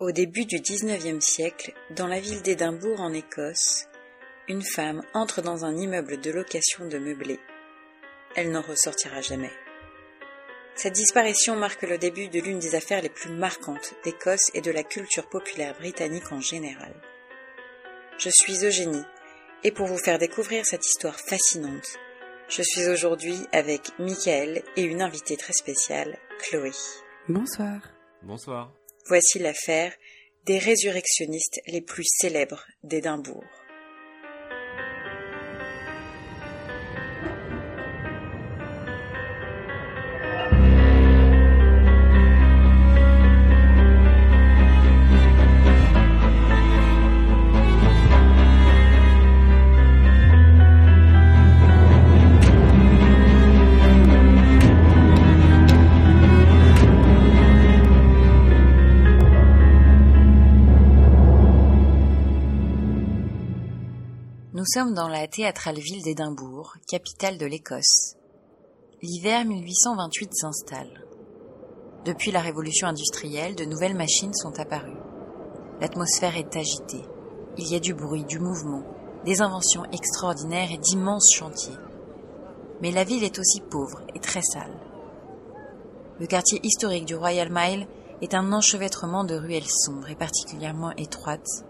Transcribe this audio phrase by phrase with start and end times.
[0.00, 3.84] Au début du XIXe siècle, dans la ville d'Édimbourg en Écosse,
[4.48, 7.38] une femme entre dans un immeuble de location de meublés.
[8.34, 9.52] Elle n'en ressortira jamais.
[10.74, 14.70] Cette disparition marque le début de l'une des affaires les plus marquantes d'Écosse et de
[14.70, 16.94] la culture populaire britannique en général.
[18.16, 19.04] Je suis Eugénie,
[19.64, 21.98] et pour vous faire découvrir cette histoire fascinante,
[22.48, 26.72] je suis aujourd'hui avec Michael et une invitée très spéciale, Chloé.
[27.28, 27.82] Bonsoir.
[28.22, 28.72] Bonsoir.
[29.10, 29.92] Voici l'affaire
[30.46, 33.42] des résurrectionnistes les plus célèbres d'Édimbourg.
[64.60, 68.16] Nous sommes dans la théâtrale ville d'Édimbourg, capitale de l'Écosse.
[69.00, 71.06] L'hiver 1828 s'installe.
[72.04, 75.00] Depuis la révolution industrielle, de nouvelles machines sont apparues.
[75.80, 77.02] L'atmosphère est agitée.
[77.56, 78.82] Il y a du bruit, du mouvement,
[79.24, 81.78] des inventions extraordinaires et d'immenses chantiers.
[82.82, 84.78] Mais la ville est aussi pauvre et très sale.
[86.18, 87.86] Le quartier historique du Royal Mile
[88.20, 91.64] est un enchevêtrement de ruelles sombres et particulièrement étroites,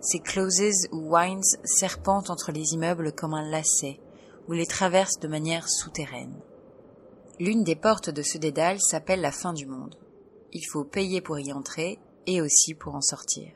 [0.00, 4.00] ces closes ou wines serpentent entre les immeubles comme un lacet,
[4.48, 6.40] ou les traversent de manière souterraine.
[7.40, 9.96] L'une des portes de ce dédale s'appelle la fin du monde.
[10.52, 13.52] Il faut payer pour y entrer et aussi pour en sortir.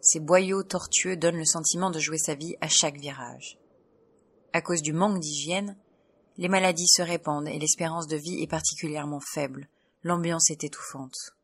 [0.00, 3.58] Ces boyaux tortueux donnent le sentiment de jouer sa vie à chaque virage.
[4.52, 5.76] À cause du manque d'hygiène,
[6.38, 9.68] les maladies se répandent et l'espérance de vie est particulièrement faible.
[10.02, 11.35] L'ambiance est étouffante.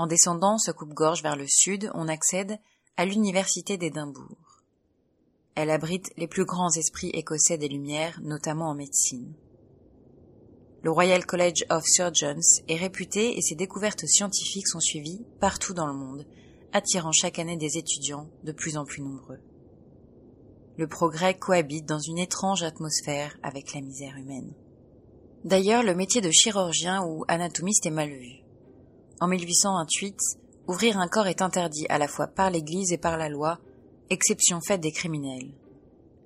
[0.00, 2.58] En descendant ce coupe-gorge vers le sud, on accède
[2.96, 4.62] à l'université d'Édimbourg.
[5.54, 9.34] Elle abrite les plus grands esprits écossais des Lumières, notamment en médecine.
[10.82, 15.86] Le Royal College of Surgeons est réputé et ses découvertes scientifiques sont suivies partout dans
[15.86, 16.26] le monde,
[16.72, 19.40] attirant chaque année des étudiants de plus en plus nombreux.
[20.78, 24.54] Le progrès cohabite dans une étrange atmosphère avec la misère humaine.
[25.44, 28.39] D'ailleurs, le métier de chirurgien ou anatomiste est mal vu.
[29.22, 30.16] En 1828,
[30.66, 33.58] ouvrir un corps est interdit à la fois par l'Église et par la loi,
[34.08, 35.52] exception faite des criminels.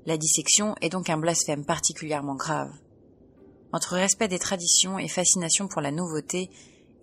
[0.07, 2.71] La dissection est donc un blasphème particulièrement grave.
[3.73, 6.51] Entre respect des traditions et fascination pour la nouveauté,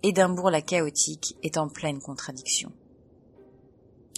[0.02, 2.72] Édimbourg la chaotique est en pleine contradiction.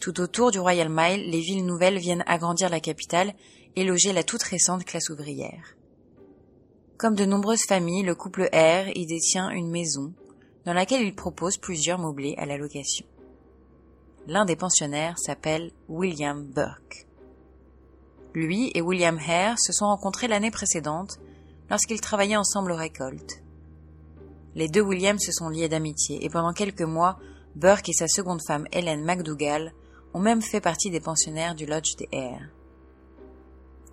[0.01, 3.35] Tout autour du Royal Mile, les villes nouvelles viennent agrandir la capitale
[3.75, 5.77] et loger la toute récente classe ouvrière.
[6.99, 10.13] Comme de nombreuses familles, le couple R y détient une maison,
[10.65, 13.07] dans laquelle il propose plusieurs meublés à la location.
[14.27, 17.07] L'un des pensionnaires s'appelle William Burke.
[18.35, 21.19] Lui et William Hare se sont rencontrés l'année précédente
[21.71, 23.43] lorsqu'ils travaillaient ensemble aux récoltes.
[24.55, 27.19] Les deux Williams se sont liés d'amitié et pendant quelques mois,
[27.55, 29.73] Burke et sa seconde femme Helen McDougall
[30.15, 32.49] ont même fait partie des pensionnaires du Lodge des Hare.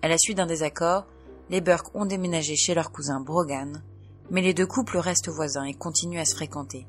[0.02, 1.06] À la suite d'un désaccord,
[1.50, 3.82] les Burke ont déménagé chez leur cousin Brogan,
[4.32, 6.86] mais les deux couples restent voisins et continuent à se fréquenter.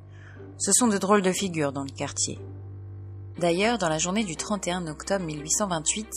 [0.57, 2.39] Ce sont de drôles de figures dans le quartier.
[3.37, 6.07] D'ailleurs, dans la journée du 31 octobre 1828,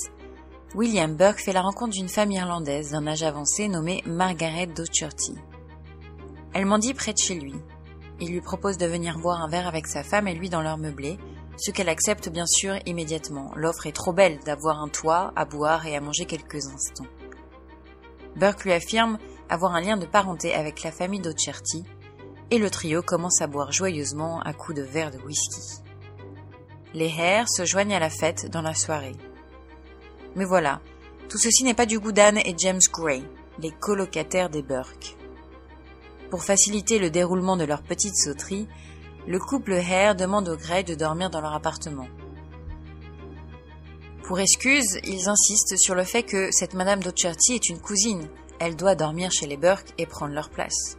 [0.74, 5.34] William Burke fait la rencontre d'une femme irlandaise d'un âge avancé nommée Margaret Docherty.
[6.54, 7.54] Elle m'en dit près de chez lui.
[8.20, 10.78] Il lui propose de venir boire un verre avec sa femme et lui dans leur
[10.78, 11.18] meublé,
[11.58, 13.50] ce qu'elle accepte bien sûr immédiatement.
[13.56, 17.06] L'offre est trop belle d'avoir un toit, à boire et à manger quelques instants.
[18.36, 19.18] Burke lui affirme
[19.48, 21.84] avoir un lien de parenté avec la famille d'Ocherty,
[22.50, 25.82] et le trio commence à boire joyeusement à coups de verre de whisky.
[26.94, 29.16] Les Hare se joignent à la fête dans la soirée.
[30.34, 30.80] Mais voilà,
[31.28, 33.24] tout ceci n'est pas du goût d'Anne et James Gray,
[33.58, 35.16] les colocataires des Burke.
[36.30, 38.68] Pour faciliter le déroulement de leur petite sauterie,
[39.26, 42.08] le couple Hare demande aux Gray de dormir dans leur appartement.
[44.24, 48.28] Pour excuse, ils insistent sur le fait que cette Madame Docherty est une cousine
[48.60, 50.98] elle doit dormir chez les Burke et prendre leur place.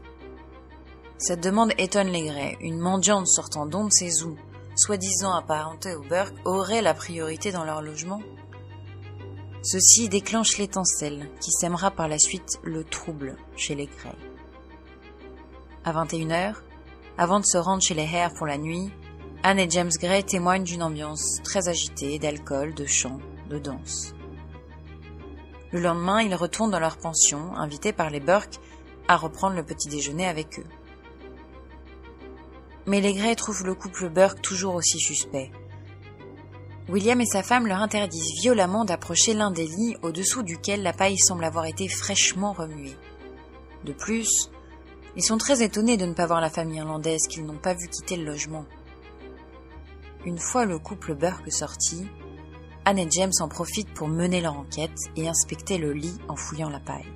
[1.18, 2.58] Cette demande étonne les Gray.
[2.62, 4.36] Une mendiante sortant d'ombre ses ou,
[4.76, 8.22] soi-disant apparentée aux Burke, aurait la priorité dans leur logement.
[9.64, 14.16] Ceci déclenche l'étincelle qui sèmera par la suite le trouble chez les Gray.
[15.84, 16.54] À 21h,
[17.18, 18.92] avant de se rendre chez les Hare pour la nuit,
[19.44, 23.18] Anne et James Gray témoignent d'une ambiance très agitée d'alcool, de chant,
[23.50, 24.14] de danse.
[25.72, 28.60] Le lendemain, ils retournent dans leur pension, invités par les Burke
[29.08, 30.66] à reprendre le petit déjeuner avec eux.
[32.88, 35.52] mais les Gray trouvent le couple Burke toujours aussi suspect.
[36.88, 41.18] William et sa femme leur interdisent violemment d'approcher l'un des lits au-dessous duquel la paille
[41.18, 42.96] semble avoir été fraîchement remuée.
[43.84, 44.50] De plus,
[45.18, 47.90] ils sont très étonnés de ne pas voir la famille irlandaise qu'ils n'ont pas vu
[47.90, 48.66] quitter le logement.
[50.26, 52.08] Une fois le couple Burke sorti,
[52.88, 56.70] Anne et James en profitent pour mener leur enquête et inspecter le lit en fouillant
[56.70, 57.12] la paille.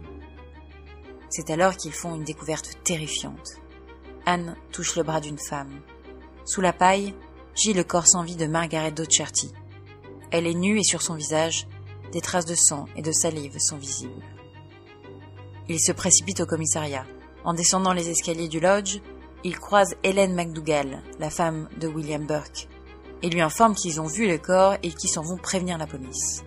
[1.30, 3.54] C'est alors qu'ils font une découverte terrifiante.
[4.26, 5.80] Anne touche le bras d'une femme.
[6.44, 7.16] Sous la paille,
[7.56, 9.54] gît le corps sans vie de Margaret Docherty.
[10.32, 11.70] Elle est nue et sur son visage,
[12.12, 14.26] des traces de sang et de salive sont visibles.
[15.70, 17.06] Ils se précipitent au commissariat.
[17.46, 19.00] En descendant les escaliers du lodge,
[19.46, 22.68] ils croisent Hélène McDougall, la femme de William Burke,
[23.24, 26.44] et lui informent qu'ils ont vu le corps et qu'ils s'en vont prévenir la police.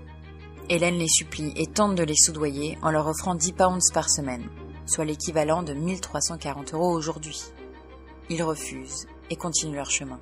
[0.69, 4.49] Hélène les supplie et tente de les soudoyer en leur offrant 10 pounds par semaine,
[4.87, 7.43] soit l'équivalent de 1340 euros aujourd'hui.
[8.31, 10.21] Ils refusent et continuent leur chemin.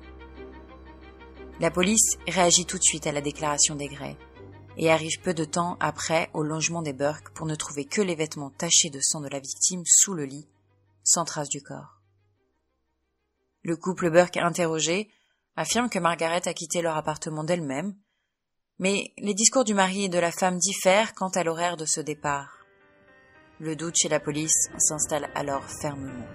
[1.59, 4.17] La police réagit tout de suite à la déclaration des Gray
[4.75, 8.15] et arrive peu de temps après au logement des Burke pour ne trouver que les
[8.15, 10.47] vêtements tachés de sang de la victime sous le lit,
[11.03, 12.01] sans trace du corps.
[13.61, 15.09] Le couple Burke interrogé
[15.55, 17.95] affirme que Margaret a quitté leur appartement d'elle-même,
[18.79, 22.01] mais les discours du mari et de la femme diffèrent quant à l'horaire de ce
[22.01, 22.59] départ.
[23.59, 26.27] Le doute chez la police s'installe alors fermement.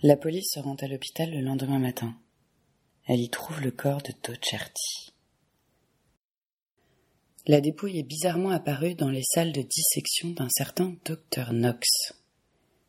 [0.00, 2.14] La police se rend à l'hôpital le lendemain matin.
[3.08, 5.12] Elle y trouve le corps de Docherty.
[7.46, 11.88] La dépouille est bizarrement apparue dans les salles de dissection d'un certain docteur Knox.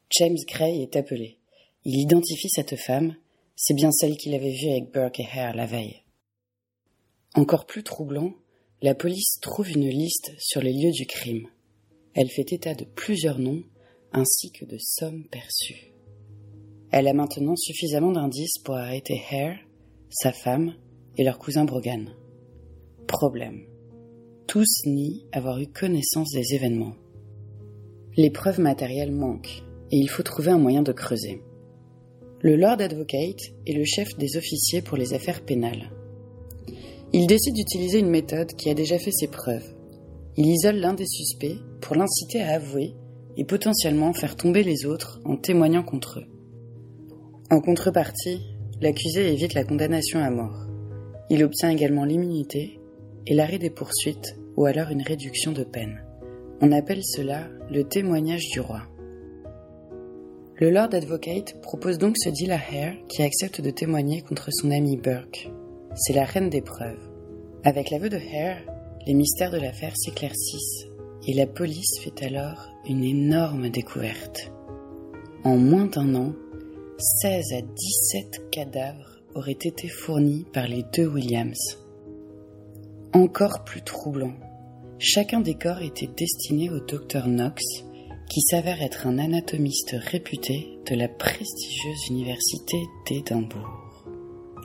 [0.10, 1.38] James Gray est appelé.
[1.86, 3.16] Il identifie cette femme,
[3.56, 6.04] c'est bien celle qu'il avait vue avec Burke et Hare la veille.
[7.36, 8.33] Encore plus troublant,
[8.81, 11.48] la police trouve une liste sur les lieux du crime.
[12.13, 13.63] Elle fait état de plusieurs noms
[14.12, 15.94] ainsi que de sommes perçues.
[16.92, 19.60] Elle a maintenant suffisamment d'indices pour arrêter Hare,
[20.10, 20.74] sa femme
[21.18, 22.10] et leur cousin Brogan.
[23.08, 23.66] Problème.
[24.48, 26.96] Tous nient avoir eu connaissance des événements.
[28.18, 31.42] Les preuves matérielles manquent et il faut trouver un moyen de creuser.
[32.42, 35.92] Le Lord Advocate est le chef des officiers pour les affaires pénales.
[37.14, 39.76] Il décide d'utiliser une méthode qui a déjà fait ses preuves.
[40.38, 42.96] Il isole l'un des suspects pour l'inciter à avouer
[43.38, 46.28] et potentiellement faire tomber les autres en témoignant contre eux.
[47.52, 48.42] En contrepartie,
[48.81, 50.66] l'accusé évite la condamnation à mort.
[51.30, 52.80] Il obtient également l'immunité
[53.28, 56.04] et l'arrêt des poursuites ou alors une réduction de peine.
[56.62, 58.81] On appelle cela le témoignage du roi.
[60.58, 64.72] Le Lord Advocate propose donc ce deal à Hare qui accepte de témoigner contre son
[64.72, 65.50] ami Burke.
[65.96, 67.10] C'est la reine des preuves.
[67.64, 68.62] Avec l'aveu de Hare,
[69.08, 70.88] les mystères de l'affaire s'éclaircissent
[71.28, 74.52] et la police fait alors une énorme découverte.
[75.44, 76.34] En moins d'un an,
[77.01, 81.78] 16 à 17 cadavres auraient été fournis par les deux Williams.
[83.13, 84.34] Encore plus troublant,
[84.98, 87.63] chacun des corps était destiné au docteur Knox,
[88.30, 94.04] qui s'avère être un anatomiste réputé de la prestigieuse université d'Édimbourg.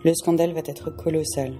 [0.02, 1.54] Le scandale va être colossal.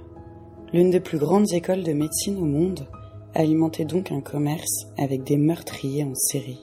[0.73, 2.89] L'une des plus grandes écoles de médecine au monde
[3.33, 6.61] alimentait donc un commerce avec des meurtriers en série.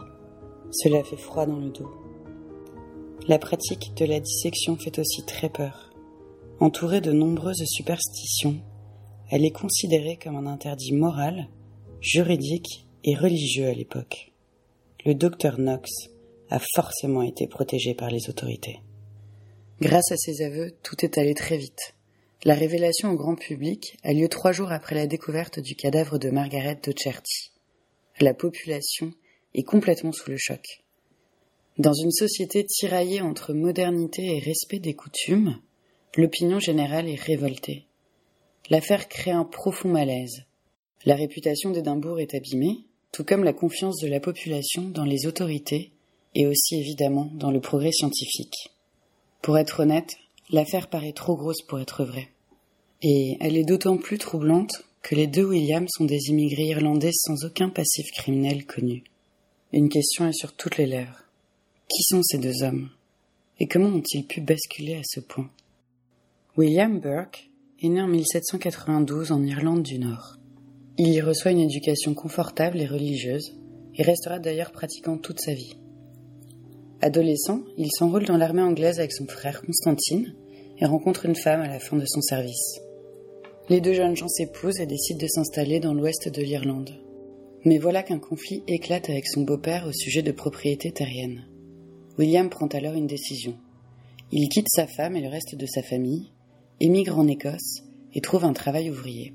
[0.72, 2.01] Cela fait froid dans le dos.
[3.28, 5.94] La pratique de la dissection fait aussi très peur.
[6.60, 8.60] Entourée de nombreuses superstitions,
[9.30, 11.48] elle est considérée comme un interdit moral,
[12.02, 14.32] juridique et religieux à l'époque.
[15.06, 15.92] Le docteur Knox
[16.50, 18.80] a forcément été protégé par les autorités.
[19.82, 21.94] Grâce à ses aveux, tout est allé très vite.
[22.44, 26.32] La révélation au grand public a lieu trois jours après la découverte du cadavre de
[26.32, 27.52] Margaret Docherty.
[28.20, 29.14] La population
[29.54, 30.81] est complètement sous le choc.
[31.78, 35.58] Dans une société tiraillée entre modernité et respect des coutumes,
[36.18, 37.86] l'opinion générale est révoltée.
[38.70, 40.44] L'affaire crée un profond malaise.
[41.06, 45.92] La réputation d'Édimbourg est abîmée, tout comme la confiance de la population dans les autorités
[46.36, 48.72] et aussi évidemment dans le progrès scientifique.
[49.42, 50.18] Pour être honnête,
[50.50, 52.30] l'affaire paraît trop grosse pour être vraie.
[53.02, 57.46] Et elle est d'autant plus troublante que les deux Williams sont des immigrés irlandais sans
[57.46, 59.04] aucun passif criminel connu.
[59.74, 61.24] Une question est sur toutes les lèvres.
[61.94, 62.90] Qui sont ces deux hommes?
[63.60, 65.50] Et comment ont-ils pu basculer à ce point?
[66.56, 67.50] William Burke
[67.82, 70.38] est né en 1792 en Irlande du Nord.
[70.98, 73.58] Il y reçoit une éducation confortable et religieuse
[73.96, 75.76] et restera d'ailleurs pratiquant toute sa vie.
[77.02, 80.34] Adolescent, il s'enrôle dans l'armée anglaise avec son frère Constantine
[80.80, 82.80] et rencontre une femme à la fin de son service.
[83.68, 86.92] Les deux jeunes gens s'épousent et décident de s'installer dans l'ouest de l'Irlande.
[87.66, 91.51] Mais voilà qu'un conflit éclate avec son beau-père au sujet de propriétés terriennes.
[92.22, 93.56] William prend alors une décision.
[94.32, 96.30] Il quitte sa femme et le reste de sa famille,
[96.80, 97.82] émigre en Écosse
[98.14, 99.34] et trouve un travail ouvrier.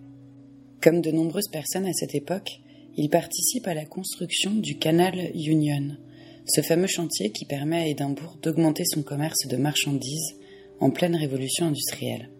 [0.80, 2.60] Comme de nombreuses personnes à cette époque,
[2.96, 5.96] il participe à la construction du canal Union,
[6.46, 10.36] ce fameux chantier qui permet à Édimbourg d'augmenter son commerce de marchandises
[10.78, 12.30] en pleine révolution industrielle.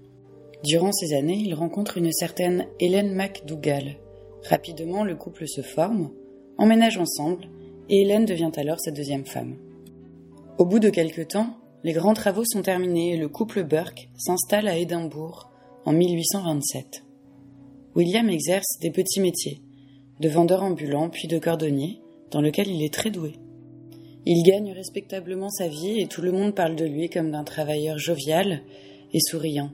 [0.63, 3.97] Durant ces années, il rencontre une certaine Hélène MacDougall.
[4.45, 6.13] Rapidement, le couple se forme,
[6.57, 7.49] emménage ensemble,
[7.89, 9.57] et Hélène devient alors sa deuxième femme.
[10.59, 11.51] Au bout de quelque temps,
[11.85, 15.51] les grands travaux sont terminés et le couple Burke s'installe à Édimbourg
[15.85, 17.05] en 1827.
[17.95, 19.61] William exerce des petits métiers,
[20.19, 23.35] de vendeur ambulant puis de cordonnier, dans lequel il est très doué.
[24.25, 27.99] Il gagne respectablement sa vie et tout le monde parle de lui comme d'un travailleur
[27.99, 28.63] jovial
[29.13, 29.69] et souriant.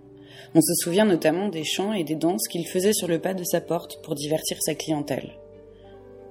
[0.57, 3.45] On se souvient notamment des chants et des danses qu'il faisait sur le pas de
[3.45, 5.31] sa porte pour divertir sa clientèle.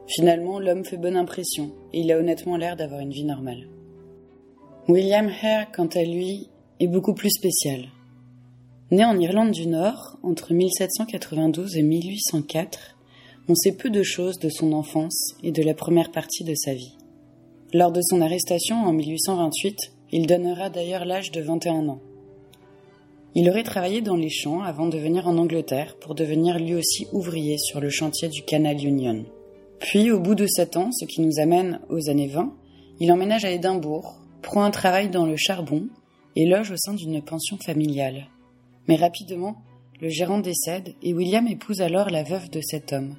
[0.08, 3.70] Finalement, l'homme fait bonne impression et il a honnêtement l'air d'avoir une vie normale.
[4.88, 7.86] William Hare, quant à lui, est beaucoup plus spécial.
[8.90, 12.98] Né en Irlande du Nord entre 1792 et 1804,
[13.48, 16.74] on sait peu de choses de son enfance et de la première partie de sa
[16.74, 16.98] vie.
[17.74, 19.78] Lors de son arrestation en 1828,
[20.14, 22.02] il donnera d'ailleurs l'âge de 21 ans.
[23.36, 27.08] Il aurait travaillé dans les champs avant de venir en Angleterre pour devenir lui aussi
[27.14, 29.26] ouvrier sur le chantier du Canal Union.
[29.80, 32.52] Puis, au bout de sept ans, ce qui nous amène aux années 20,
[33.00, 35.88] il emménage à Édimbourg, prend un travail dans le charbon
[36.36, 38.28] et loge au sein d'une pension familiale.
[38.88, 39.56] Mais rapidement,
[40.02, 43.16] le gérant décède et William épouse alors la veuve de cet homme,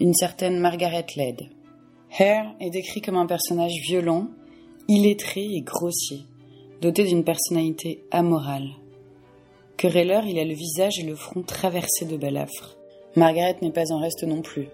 [0.00, 1.50] une certaine Margaret Led.
[2.18, 4.28] Hare est décrit comme un personnage violent,
[4.88, 6.20] illettré et grossier,
[6.80, 8.70] doté d'une personnalité amorale.
[9.76, 12.76] Querelleur, il a le visage et le front traversés de balafres.
[13.16, 14.68] Margaret n'est pas en reste non plus.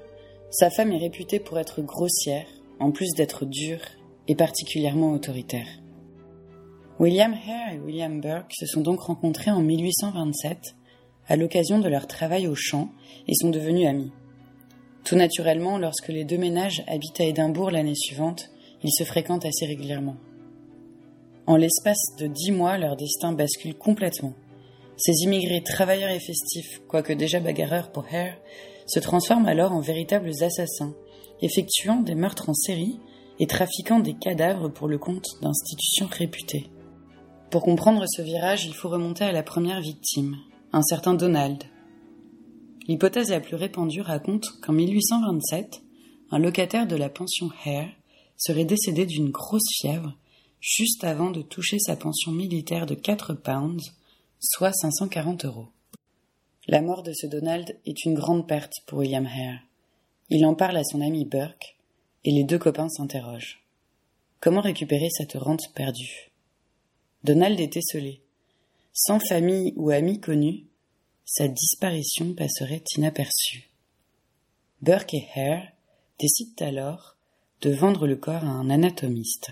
[0.51, 2.47] Sa femme est réputée pour être grossière,
[2.79, 3.81] en plus d'être dure
[4.29, 5.67] et particulièrement autoritaire.
[6.99, 10.75] William Hare et William Burke se sont donc rencontrés en 1827
[11.29, 12.89] à l'occasion de leur travail au champ
[13.29, 14.11] et sont devenus amis.
[15.05, 18.51] Tout naturellement, lorsque les deux ménages habitent à Édimbourg l'année suivante,
[18.83, 20.17] ils se fréquentent assez régulièrement.
[21.47, 24.35] En l'espace de dix mois, leur destin bascule complètement.
[24.97, 28.35] Ces immigrés travailleurs et festifs, quoique déjà bagarreurs pour Hare,
[28.89, 30.97] se transforment alors en véritables assassins,
[31.43, 32.99] effectuant des meurtres en série
[33.39, 36.69] et trafiquant des cadavres pour le compte d'institutions réputées.
[37.51, 40.37] Pour comprendre ce virage, il faut remonter à la première victime,
[40.73, 41.65] un certain Donald,
[42.89, 45.83] L'hypothèse la plus répandue raconte qu'en 1827,
[46.31, 47.91] un locataire de la pension Hare
[48.39, 50.17] serait décédé d'une grosse fièvre
[50.61, 53.93] juste avant de toucher sa pension militaire de 4 pounds,
[54.41, 55.69] soit 540 euros.
[56.67, 59.61] La mort de ce Donald est une grande perte pour William Hare.
[60.31, 61.77] Il en parle à son ami Burke,
[62.25, 63.63] et les deux copains s'interrogent.
[64.41, 66.28] Comment récupérer cette rente perdue?
[67.25, 68.23] Donald est esselé.
[68.93, 70.65] Sans famille ou amis connus,
[71.25, 73.71] sa disparition passerait inaperçue.
[74.81, 75.69] Burke et Hare
[76.19, 77.17] décident alors
[77.61, 79.51] de vendre le corps à un anatomiste.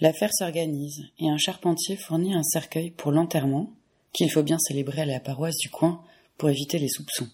[0.00, 3.72] L'affaire s'organise et un charpentier fournit un cercueil pour l'enterrement
[4.12, 6.04] qu'il faut bien célébrer à la paroisse du coin
[6.36, 7.28] pour éviter les soupçons.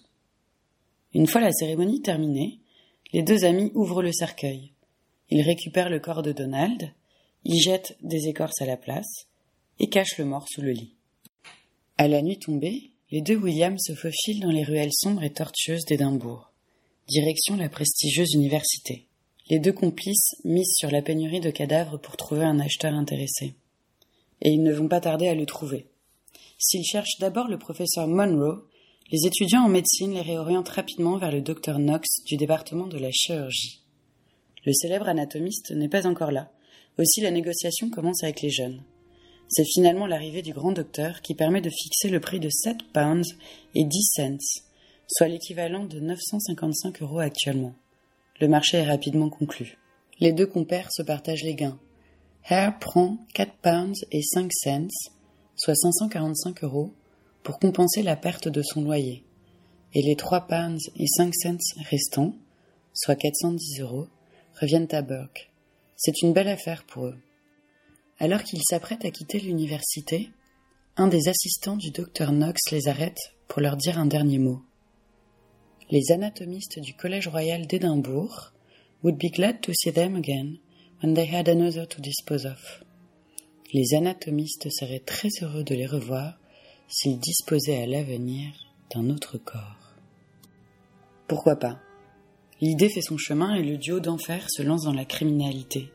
[1.13, 2.59] Une fois la cérémonie terminée,
[3.11, 4.71] les deux amis ouvrent le cercueil.
[5.29, 6.93] Ils récupèrent le corps de Donald,
[7.45, 9.27] y jettent des écorces à la place
[9.79, 10.93] et cachent le mort sous le lit.
[11.97, 15.85] À la nuit tombée, les deux Williams se faufilent dans les ruelles sombres et tortueuses
[15.85, 16.51] d'Édimbourg,
[17.07, 19.07] direction la prestigieuse université.
[19.49, 23.55] Les deux complices misent sur la pénurie de cadavres pour trouver un acheteur intéressé.
[24.41, 25.87] Et ils ne vont pas tarder à le trouver.
[26.59, 28.67] S'ils cherchent d'abord le professeur Monroe,
[29.11, 33.09] les étudiants en médecine les réorientent rapidement vers le docteur Knox du département de la
[33.11, 33.81] chirurgie.
[34.65, 36.51] Le célèbre anatomiste n'est pas encore là.
[36.99, 38.83] Aussi la négociation commence avec les jeunes.
[39.47, 43.25] C'est finalement l'arrivée du grand docteur qui permet de fixer le prix de 7 pounds
[43.73, 44.61] et 10 cents,
[45.07, 47.73] soit l'équivalent de 955 euros actuellement.
[48.41, 49.77] Le marché est rapidement conclu.
[50.19, 51.79] Les deux compères se partagent les gains.
[52.43, 54.87] Hare prend 4 pounds et 5 cents,
[55.55, 56.91] soit 545 euros,
[57.43, 59.23] pour compenser la perte de son loyer.
[59.93, 62.33] Et les 3 pounds et 5 cents restants,
[62.93, 64.07] soit 410 euros,
[64.59, 65.48] reviennent à Burke.
[66.01, 67.17] C'est une belle affaire pour eux.
[68.19, 70.29] Alors qu'ils s'apprêtent à quitter l'université,
[70.95, 74.61] un des assistants du docteur Knox les arrête pour leur dire un dernier mot.
[75.91, 78.53] Les anatomistes du Collège royal d'Édimbourg
[79.03, 80.59] would be glad to see them again
[81.03, 82.81] when they had another to dispose of.
[83.73, 86.39] Les anatomistes seraient très heureux de les revoir
[86.87, 88.53] s'ils disposaient à l'avenir
[88.95, 89.95] d'un autre corps.
[91.27, 91.77] Pourquoi pas?
[92.61, 95.91] L'idée fait son chemin et le duo d'enfer se lance dans la criminalité.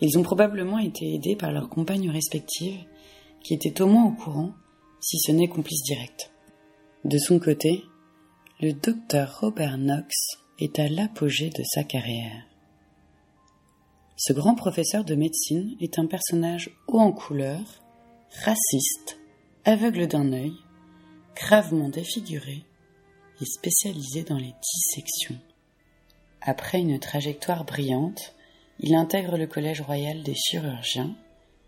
[0.00, 2.84] Ils ont probablement été aidés par leurs compagnes respectives,
[3.42, 4.52] qui étaient au moins au courant,
[5.00, 6.30] si ce n'est complices directs.
[7.04, 7.84] De son côté,
[8.60, 10.14] le docteur Robert Knox
[10.58, 12.44] est à l'apogée de sa carrière.
[14.16, 17.60] Ce grand professeur de médecine est un personnage haut en couleur,
[18.44, 19.18] raciste,
[19.64, 20.52] aveugle d'un œil,
[21.34, 22.64] gravement défiguré
[23.40, 25.38] et spécialisé dans les dissections.
[26.42, 28.34] Après une trajectoire brillante,
[28.78, 31.14] il intègre le Collège royal des chirurgiens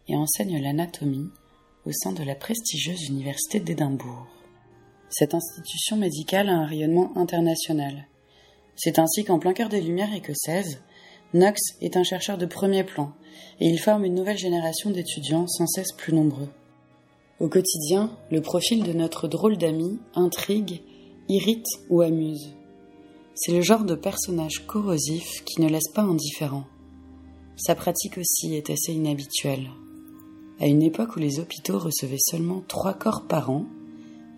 [0.09, 1.29] et enseigne l'anatomie
[1.85, 4.27] au sein de la prestigieuse Université d'Édimbourg.
[5.11, 8.07] Cette institution médicale a un rayonnement international.
[8.75, 10.81] C'est ainsi qu'en plein cœur des Lumières écossaises,
[11.35, 13.13] Knox est un chercheur de premier plan
[13.61, 16.49] et il forme une nouvelle génération d'étudiants sans cesse plus nombreux.
[17.41, 20.81] Au quotidien, le profil de notre drôle d'ami intrigue,
[21.29, 22.55] irrite ou amuse.
[23.35, 26.65] C'est le genre de personnage corrosif qui ne laisse pas indifférent.
[27.57, 29.71] Sa pratique aussi est assez inhabituelle.
[30.61, 33.67] À une époque où les hôpitaux recevaient seulement trois corps par an,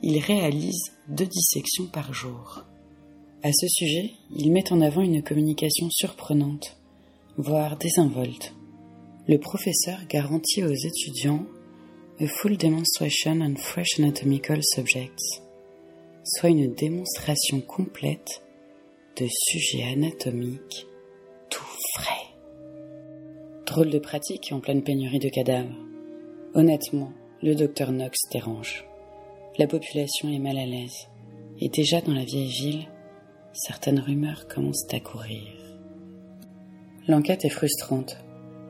[0.03, 2.65] il réalise deux dissections par jour.
[3.43, 6.77] À ce sujet, il met en avant une communication surprenante,
[7.37, 8.55] voire désinvolte.
[9.27, 11.47] Le professeur garantit aux étudiants
[12.21, 15.43] a full demonstration on fresh anatomical subjects,
[16.23, 18.44] soit une démonstration complète
[19.17, 20.89] de sujets anatomiques
[21.49, 21.63] tout
[21.95, 22.35] frais.
[23.67, 25.77] Drôle de pratique en pleine pénurie de cadavres.
[26.55, 28.85] Honnêtement, le docteur Knox dérange.
[29.57, 31.09] La population est mal à l'aise.
[31.61, 32.89] Et déjà dans la vieille ville,
[33.53, 35.47] certaines rumeurs commencent à courir.
[37.07, 38.17] L'enquête est frustrante,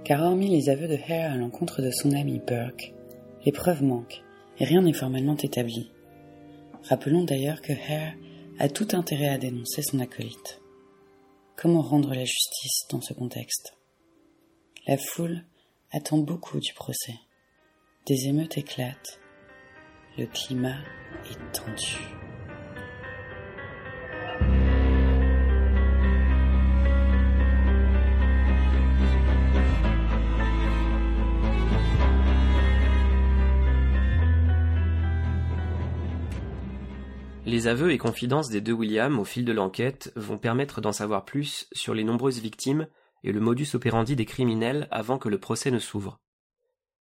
[0.04, 2.92] car hormis les aveux de Hare à l'encontre de son ami Burke,
[3.46, 4.22] les preuves manquent
[4.58, 5.90] et rien n'est formellement établi.
[6.82, 8.12] Rappelons d'ailleurs que Hare
[8.58, 10.60] a tout intérêt à dénoncer son acolyte.
[11.56, 13.76] Comment rendre la justice dans ce contexte?
[14.86, 15.44] La foule
[15.92, 17.14] attend beaucoup du procès.
[18.06, 19.20] Des émeutes éclatent
[20.16, 20.78] le climat
[21.28, 22.23] est tendu.
[37.46, 41.26] Les aveux et confidences des deux Williams au fil de l'enquête vont permettre d'en savoir
[41.26, 42.88] plus sur les nombreuses victimes
[43.22, 46.20] et le modus operandi des criminels avant que le procès ne s'ouvre.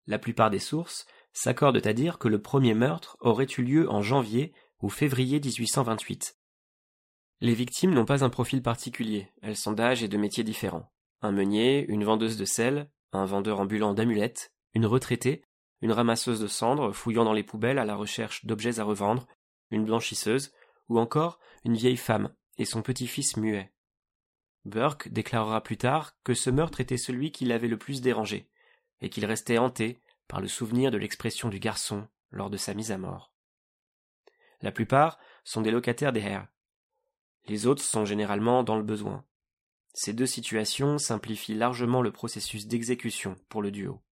[0.06, 4.00] La plupart des sources s'accordent à dire que le premier meurtre aurait eu lieu en
[4.00, 6.38] janvier ou février 1828.
[7.42, 10.90] Les victimes n'ont pas un profil particulier, elles sont d'âge et de métiers différents.
[11.20, 15.42] Un meunier, une vendeuse de sel, un vendeur ambulant d'amulettes, une retraitée,
[15.82, 19.26] une ramasseuse de cendres fouillant dans les poubelles à la recherche d'objets à revendre,
[19.70, 20.52] une blanchisseuse,
[20.88, 23.72] ou encore une vieille femme et son petit-fils muet.
[24.64, 28.50] Burke déclarera plus tard que ce meurtre était celui qui l'avait le plus dérangé,
[29.00, 32.92] et qu'il restait hanté par le souvenir de l'expression du garçon lors de sa mise
[32.92, 33.32] à mort.
[34.60, 36.48] La plupart sont des locataires des Hare.
[37.46, 39.24] Les autres sont généralement dans le besoin.
[39.94, 44.02] Ces deux situations simplifient largement le processus d'exécution pour le duo.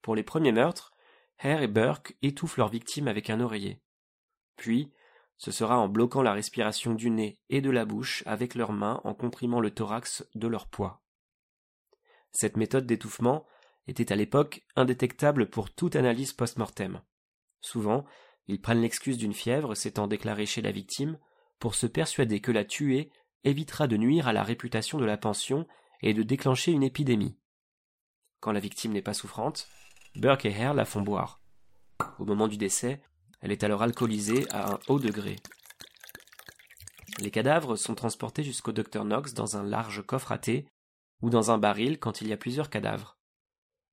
[0.00, 0.94] Pour les premiers meurtres,
[1.38, 3.80] Hare et Burke étouffent leur victime avec un oreiller.
[4.56, 4.92] Puis,
[5.36, 9.00] ce sera en bloquant la respiration du nez et de la bouche avec leurs mains
[9.04, 11.02] en comprimant le thorax de leur poids.
[12.32, 13.46] Cette méthode d'étouffement
[13.86, 17.02] était à l'époque indétectable pour toute analyse post-mortem.
[17.60, 18.04] Souvent,
[18.46, 21.18] ils prennent l'excuse d'une fièvre s'étant déclarée chez la victime
[21.58, 23.10] pour se persuader que la tuer
[23.44, 25.66] évitera de nuire à la réputation de la pension
[26.00, 27.38] et de déclencher une épidémie.
[28.40, 29.68] Quand la victime n'est pas souffrante,
[30.16, 31.40] Burke et Hare la font boire.
[32.18, 33.02] Au moment du décès,
[33.44, 35.36] elle est alors alcoolisée à un haut degré.
[37.18, 40.66] Les cadavres sont transportés jusqu'au docteur Knox dans un large coffre à thé
[41.20, 43.18] ou dans un baril quand il y a plusieurs cadavres.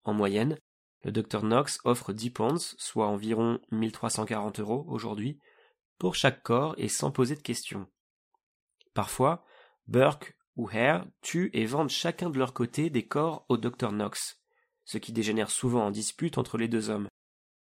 [0.05, 0.57] En moyenne,
[1.03, 5.37] le docteur Knox offre 10 pounds, soit environ 1340 euros aujourd'hui,
[5.97, 7.87] pour chaque corps et sans poser de questions.
[8.93, 9.43] Parfois,
[9.87, 14.39] Burke ou Hare tuent et vendent chacun de leur côté des corps au docteur Knox,
[14.85, 17.09] ce qui dégénère souvent en dispute entre les deux hommes,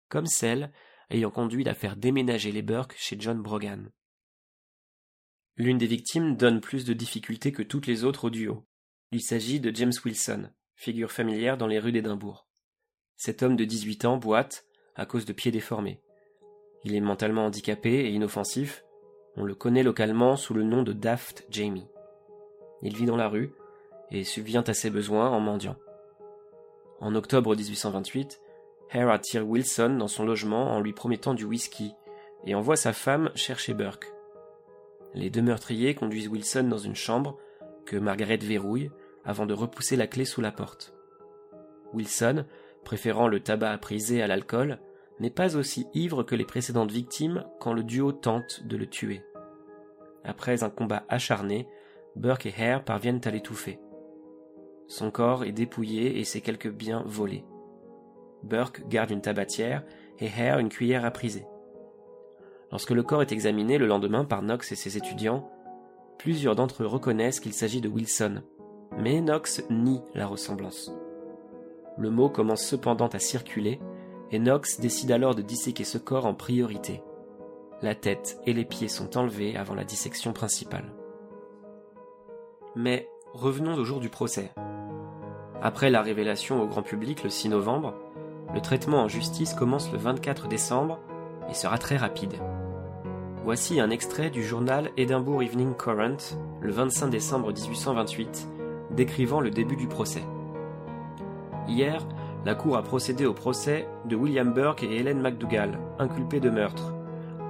[0.09, 0.73] comme celle
[1.09, 3.89] ayant conduit à faire déménager les Burke chez John Brogan.
[5.57, 8.65] L'une des victimes donne plus de difficultés que toutes les autres au duo.
[9.11, 12.47] Il s'agit de James Wilson, figure familière dans les rues d'Édimbourg.
[13.17, 16.01] Cet homme de 18 ans boite à cause de pieds déformés.
[16.85, 18.85] Il est mentalement handicapé et inoffensif.
[19.35, 21.87] On le connaît localement sous le nom de Daft Jamie.
[22.81, 23.51] Il vit dans la rue
[24.11, 25.75] et subvient à ses besoins en mendiant.
[27.01, 28.39] En octobre 1828,
[28.91, 31.93] Hare attire Wilson dans son logement en lui promettant du whisky
[32.45, 34.11] et envoie sa femme chercher Burke.
[35.13, 37.37] Les deux meurtriers conduisent Wilson dans une chambre
[37.85, 38.91] que Margaret verrouille
[39.25, 40.93] avant de repousser la clé sous la porte.
[41.93, 42.45] Wilson,
[42.83, 44.79] préférant le tabac prisé à l'alcool,
[45.19, 49.21] n'est pas aussi ivre que les précédentes victimes quand le duo tente de le tuer.
[50.23, 51.67] Après un combat acharné,
[52.15, 53.79] Burke et Hare parviennent à l'étouffer.
[54.87, 57.43] Son corps est dépouillé et ses quelques biens volés.
[58.43, 59.83] Burke garde une tabatière
[60.19, 61.45] et Hare une cuillère à priser.
[62.71, 65.49] Lorsque le corps est examiné le lendemain par Knox et ses étudiants,
[66.17, 68.43] plusieurs d'entre eux reconnaissent qu'il s'agit de Wilson,
[68.97, 70.91] mais Knox nie la ressemblance.
[71.97, 73.79] Le mot commence cependant à circuler,
[74.31, 77.01] et Knox décide alors de disséquer ce corps en priorité.
[77.81, 80.93] La tête et les pieds sont enlevés avant la dissection principale.
[82.75, 84.51] Mais revenons au jour du procès.
[85.61, 87.95] Après la révélation au grand public le 6 novembre,
[88.53, 90.99] le traitement en justice commence le 24 décembre
[91.49, 92.33] et sera très rapide.
[93.43, 98.47] Voici un extrait du journal Edinburgh Evening Current, le 25 décembre 1828,
[98.91, 100.23] décrivant le début du procès.
[101.67, 102.05] Hier,
[102.45, 106.93] la Cour a procédé au procès de William Burke et Helen MacDougall, inculpés de meurtre.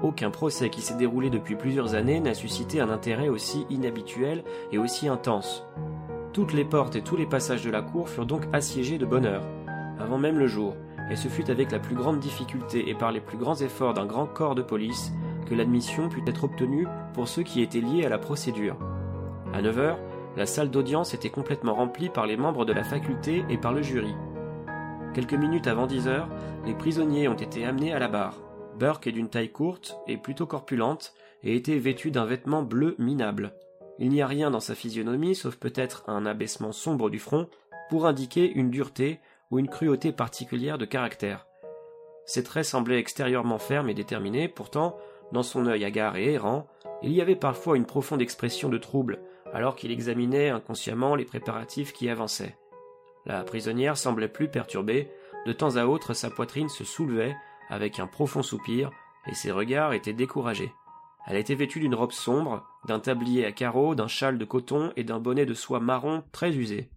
[0.01, 4.77] Aucun procès qui s'est déroulé depuis plusieurs années n'a suscité un intérêt aussi inhabituel et
[4.77, 5.65] aussi intense.
[6.33, 9.25] Toutes les portes et tous les passages de la cour furent donc assiégés de bonne
[9.25, 9.43] heure,
[9.99, 10.75] avant même le jour,
[11.09, 14.05] et ce fut avec la plus grande difficulté et par les plus grands efforts d'un
[14.05, 15.11] grand corps de police
[15.47, 18.77] que l'admission put être obtenue pour ceux qui étaient liés à la procédure.
[19.53, 19.99] À 9 heures,
[20.37, 23.81] la salle d'audience était complètement remplie par les membres de la faculté et par le
[23.81, 24.13] jury.
[25.13, 26.29] Quelques minutes avant 10 heures,
[26.65, 28.37] les prisonniers ont été amenés à la barre.
[28.77, 33.53] Burke est d'une taille courte et plutôt corpulente et était vêtu d'un vêtement bleu minable.
[33.97, 37.49] Il n'y a rien dans sa physionomie, sauf peut-être un abaissement sombre du front,
[37.89, 39.19] pour indiquer une dureté
[39.51, 41.45] ou une cruauté particulière de caractère.
[42.25, 44.97] Ses traits semblaient extérieurement fermes et déterminés, pourtant,
[45.31, 46.67] dans son œil hagard et errant,
[47.01, 49.19] il y avait parfois une profonde expression de trouble,
[49.53, 52.57] alors qu'il examinait inconsciemment les préparatifs qui avançaient.
[53.25, 55.11] La prisonnière semblait plus perturbée,
[55.45, 57.35] de temps à autre sa poitrine se soulevait
[57.69, 58.91] avec un profond soupir,
[59.27, 60.71] et ses regards étaient découragés.
[61.27, 65.03] Elle était vêtue d'une robe sombre, d'un tablier à carreaux, d'un châle de coton et
[65.03, 66.89] d'un bonnet de soie marron très usé.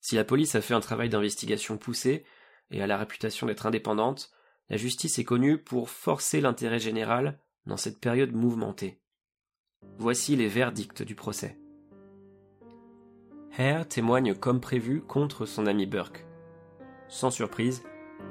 [0.00, 2.24] Si la police a fait un travail d'investigation poussé,
[2.70, 4.30] et a la réputation d'être indépendante,
[4.68, 9.00] la justice est connue pour forcer l'intérêt général dans cette période mouvementée.
[9.98, 11.58] Voici les verdicts du procès.
[13.58, 16.24] Hare témoigne comme prévu contre son ami Burke.
[17.08, 17.82] Sans surprise,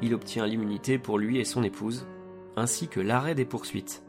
[0.01, 2.07] il obtient l'immunité pour lui et son épouse,
[2.55, 4.03] ainsi que l'arrêt des poursuites.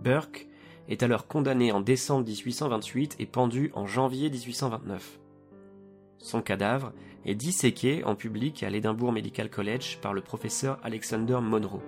[0.00, 0.46] Burke
[0.88, 5.18] est alors condamné en décembre 1828 et pendu en janvier 1829.
[6.26, 6.92] Son cadavre
[7.24, 11.84] est disséqué en public à l'Edinburgh Medical College par le professeur Alexander Monroe.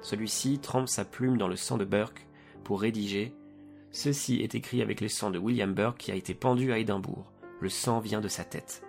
[0.00, 2.26] Celui-ci trempe sa plume dans le sang de Burke
[2.64, 3.34] pour rédiger
[3.90, 7.30] Ceci est écrit avec le sang de William Burke qui a été pendu à Édimbourg.
[7.60, 8.82] Le sang vient de sa tête.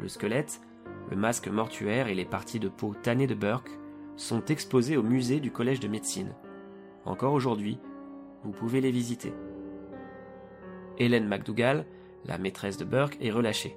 [0.00, 0.60] Le squelette,
[1.12, 3.70] le masque mortuaire et les parties de peau tannées de Burke
[4.16, 6.34] sont exposés au musée du Collège de médecine.
[7.04, 7.78] Encore aujourd'hui,
[8.42, 9.32] vous pouvez les visiter.
[10.98, 11.86] Hélène MacDougall,
[12.26, 13.76] la maîtresse de Burke, est relâchée.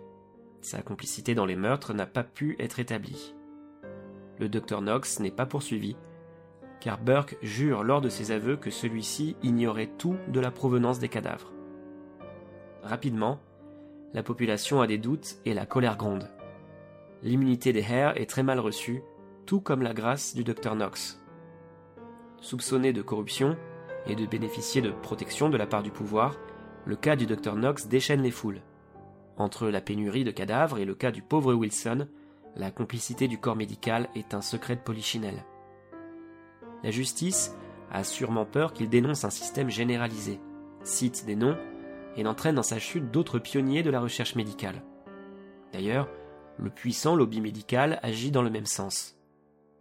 [0.62, 3.34] Sa complicité dans les meurtres n'a pas pu être établie.
[4.40, 5.96] Le docteur Knox n'est pas poursuivi
[6.80, 11.10] car Burke jure lors de ses aveux que celui-ci ignorait tout de la provenance des
[11.10, 11.52] cadavres.
[12.84, 13.40] Rapidement,
[14.14, 16.30] la population a des doutes et la colère gronde.
[17.22, 19.04] L'immunité des Hare est très mal reçue,
[19.46, 21.22] tout comme la grâce du docteur Knox.
[22.40, 23.58] Soupçonné de corruption
[24.08, 26.38] et de bénéficier de protection de la part du pouvoir,
[26.86, 28.62] le cas du docteur Knox déchaîne les foules.
[29.38, 32.08] Entre la pénurie de cadavres et le cas du pauvre Wilson,
[32.56, 35.46] la complicité du corps médical est un secret de polichinelle.
[36.84, 37.56] La justice
[37.92, 40.40] a sûrement peur qu'il dénonce un système généralisé,
[40.84, 41.58] cite des noms
[42.16, 44.84] et n'entraîne dans sa chute d'autres pionniers de la recherche médicale.
[45.74, 46.10] D'ailleurs,
[46.58, 49.18] le puissant lobby médical agit dans le même sens.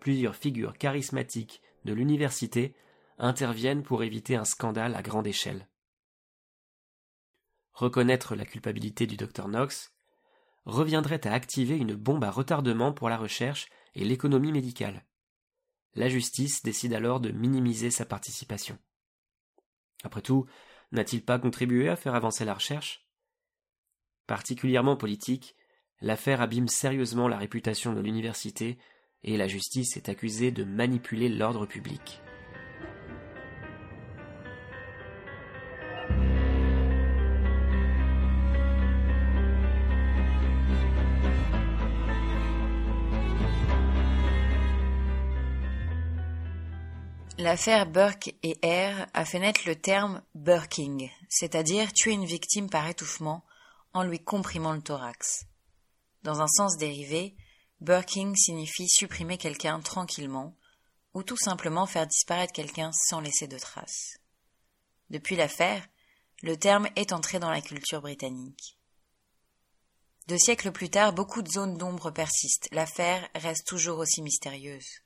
[0.01, 2.75] Plusieurs figures charismatiques de l'université
[3.19, 5.67] interviennent pour éviter un scandale à grande échelle.
[7.79, 9.95] Reconnaître la culpabilité du docteur Knox
[10.65, 15.07] reviendrait à activer une bombe à retardement pour la recherche et l'économie médicale.
[15.95, 18.77] La justice décide alors de minimiser sa participation.
[20.03, 20.45] Après tout,
[20.91, 23.07] n'a-t-il pas contribué à faire avancer la recherche?
[24.27, 25.55] Particulièrement politique,
[26.01, 28.77] l'affaire abîme sérieusement la réputation de l'université
[29.23, 32.23] et la justice est accusée de manipuler l'ordre public.
[47.41, 52.89] L'affaire Burke et Hare a fait naître le terme burking, c'est-à-dire tuer une victime par
[52.89, 53.45] étouffement
[53.93, 55.47] en lui comprimant le thorax.
[56.25, 57.37] Dans un sens dérivé,
[57.81, 60.57] burking signifie supprimer quelqu'un tranquillement,
[61.15, 64.19] ou tout simplement faire disparaître quelqu'un sans laisser de traces.
[65.09, 65.87] Depuis l'affaire,
[66.43, 68.77] le terme est entré dans la culture britannique.
[70.27, 72.69] Deux siècles plus tard, beaucoup de zones d'ombre persistent.
[72.73, 75.03] L'affaire reste toujours aussi mystérieuse.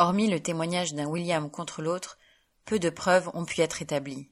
[0.00, 2.18] Hormis le témoignage d'un William contre l'autre,
[2.64, 4.30] peu de preuves ont pu être établies.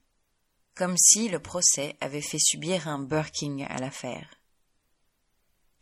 [0.77, 4.29] Comme si le procès avait fait subir un burking à l'affaire.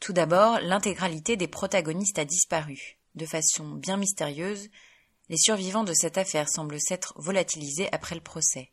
[0.01, 2.99] Tout d'abord, l'intégralité des protagonistes a disparu.
[3.15, 4.71] De façon bien mystérieuse,
[5.29, 8.73] les survivants de cette affaire semblent s'être volatilisés après le procès.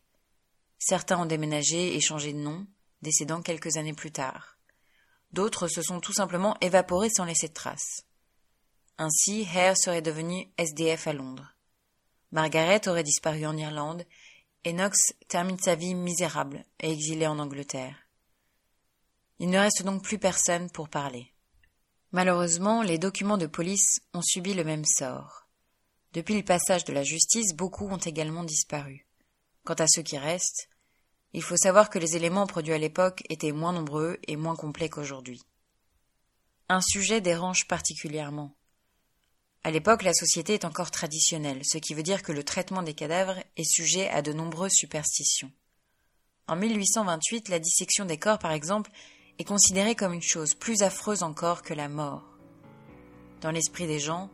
[0.78, 2.66] Certains ont déménagé et changé de nom,
[3.02, 4.56] décédant quelques années plus tard.
[5.32, 8.06] D'autres se sont tout simplement évaporés sans laisser de traces.
[9.02, 11.56] Ainsi, Hare serait devenu SDF à Londres.
[12.30, 14.06] Margaret aurait disparu en Irlande,
[14.62, 17.96] et Knox termine sa vie misérable et exilé en Angleterre.
[19.40, 21.32] Il ne reste donc plus personne pour parler.
[22.12, 25.48] Malheureusement, les documents de police ont subi le même sort.
[26.12, 29.08] Depuis le passage de la justice, beaucoup ont également disparu.
[29.64, 30.68] Quant à ceux qui restent,
[31.32, 34.90] il faut savoir que les éléments produits à l'époque étaient moins nombreux et moins complets
[34.90, 35.42] qu'aujourd'hui.
[36.68, 38.54] Un sujet dérange particulièrement.
[39.64, 42.94] À l'époque, la société est encore traditionnelle, ce qui veut dire que le traitement des
[42.94, 45.52] cadavres est sujet à de nombreuses superstitions.
[46.48, 48.90] En 1828, la dissection des corps, par exemple,
[49.38, 52.24] est considérée comme une chose plus affreuse encore que la mort.
[53.40, 54.30] Dans l'esprit des gens,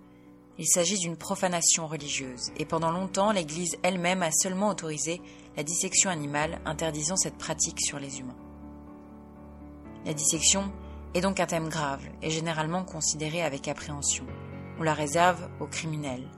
[0.56, 5.20] il s'agit d'une profanation religieuse, et pendant longtemps l'Église elle-même a seulement autorisé
[5.58, 8.36] la dissection animale, interdisant cette pratique sur les humains.
[10.06, 10.72] La dissection
[11.12, 14.24] est donc un thème grave et généralement considéré avec appréhension
[14.78, 16.28] on la réserve aux criminels.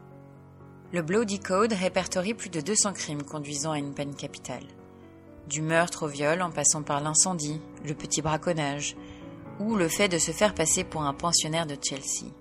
[0.93, 4.67] Le Bloody Code répertorie plus de 200 crimes conduisant à une peine capitale.
[5.49, 8.97] Du meurtre au viol en passant par l'incendie, le petit braconnage,
[9.61, 12.33] ou le fait de se faire passer pour un pensionnaire de Chelsea.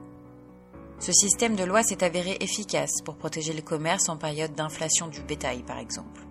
[1.00, 5.22] Ce système de loi s'est avéré efficace pour protéger le commerce en période d'inflation du
[5.22, 6.22] bétail, par exemple.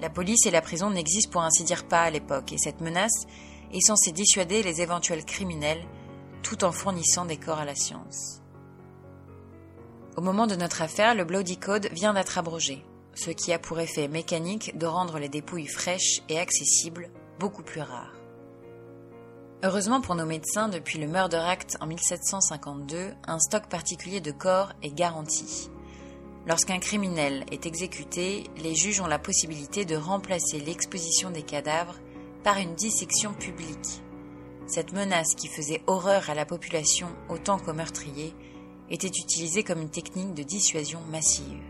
[0.00, 3.26] La police et la prison n'existent pour ainsi dire pas à l'époque, et cette menace
[3.72, 5.84] est censée dissuader les éventuels criminels
[6.42, 8.39] tout en fournissant des corps à la science.
[10.16, 13.78] Au moment de notre affaire, le Bloody Code vient d'être abrogé, ce qui a pour
[13.78, 18.14] effet mécanique de rendre les dépouilles fraîches et accessibles beaucoup plus rares.
[19.62, 24.72] Heureusement pour nos médecins, depuis le Murder Act en 1752, un stock particulier de corps
[24.82, 25.70] est garanti.
[26.46, 31.98] Lorsqu'un criminel est exécuté, les juges ont la possibilité de remplacer l'exposition des cadavres
[32.42, 34.02] par une dissection publique.
[34.66, 38.34] Cette menace qui faisait horreur à la population autant qu'aux meurtriers
[38.90, 41.62] était utilisée comme une technique de dissuasion massive.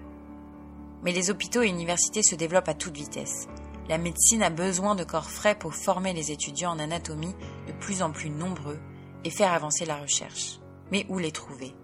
[1.02, 3.46] Mais les hôpitaux et universités se développent à toute vitesse.
[3.88, 7.34] La médecine a besoin de corps frais pour former les étudiants en anatomie
[7.66, 8.78] de plus en plus nombreux
[9.24, 10.60] et faire avancer la recherche.
[10.90, 11.74] Mais où les trouver?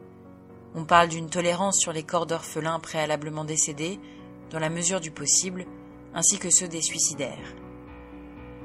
[0.74, 3.98] On parle d'une tolérance sur les corps d'orphelins préalablement décédés,
[4.50, 5.66] dans la mesure du possible,
[6.14, 7.54] ainsi que ceux des suicidaires.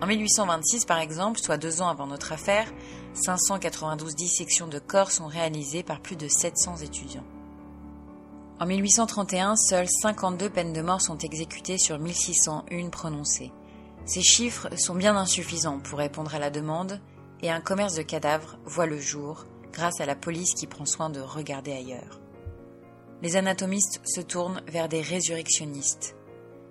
[0.02, 2.68] En 1826, par exemple, soit deux ans avant notre affaire,
[3.14, 7.26] 592 dissections de corps sont réalisées par plus de 700 étudiants.
[8.60, 13.52] En 1831, seules 52 peines de mort sont exécutées sur 1601 prononcées.
[14.06, 17.00] Ces chiffres sont bien insuffisants pour répondre à la demande
[17.44, 21.12] et un commerce de cadavres voit le jour grâce à la police qui prend soin
[21.12, 22.20] de regarder ailleurs.
[23.22, 26.16] Les anatomistes se tournent vers des résurrectionnistes.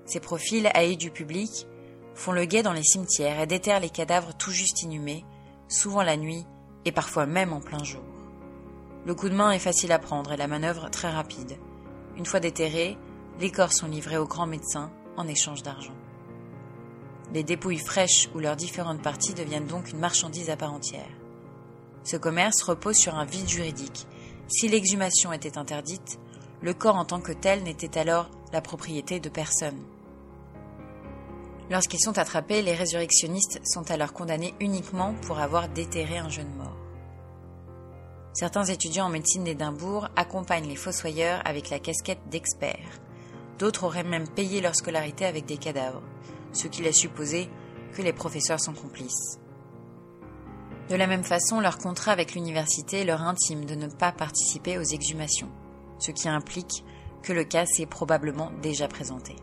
[0.04, 1.68] Ces profils haïs du public
[2.14, 5.24] font le guet dans les cimetières et déterrent les cadavres tout juste inhumés,
[5.68, 6.44] souvent la nuit
[6.84, 8.02] et parfois même en plein jour.
[9.06, 11.58] Le coup de main est facile à prendre et la manœuvre très rapide.
[12.16, 12.98] Une fois déterrés,
[13.38, 15.94] les corps sont livrés aux grands médecins en échange d'argent.
[17.32, 21.08] Les dépouilles fraîches ou leurs différentes parties deviennent donc une marchandise à part entière.
[22.02, 24.06] Ce commerce repose sur un vide juridique.
[24.48, 26.18] Si l'exhumation était interdite,
[26.60, 29.80] le corps en tant que tel n'était alors la propriété de personne.
[31.70, 36.76] Lorsqu'ils sont attrapés, les résurrectionnistes sont alors condamnés uniquement pour avoir déterré un jeune mort.
[38.32, 43.00] Certains étudiants en médecine d'Édimbourg accompagnent les fossoyeurs avec la casquette d'expert.
[43.58, 46.02] D'autres auraient même payé leur scolarité avec des cadavres,
[46.52, 47.48] ce qui laisse supposer
[47.92, 49.38] que les professeurs sont complices.
[50.88, 54.82] De la même façon, leur contrat avec l'université leur intime de ne pas participer aux
[54.82, 55.50] exhumations,
[56.00, 56.84] ce qui implique
[57.22, 59.36] que le cas s'est probablement déjà présenté.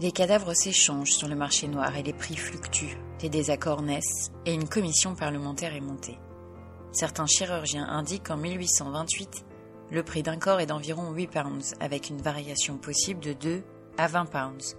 [0.00, 4.54] Les cadavres s'échangent sur le marché noir et les prix fluctuent, des désaccords naissent et
[4.54, 6.18] une commission parlementaire est montée.
[6.92, 9.44] Certains chirurgiens indiquent qu'en 1828,
[9.90, 13.62] Le prix d'un corps est d'environ 8 pounds, avec une variation possible de 2
[13.98, 14.76] à 20 pounds,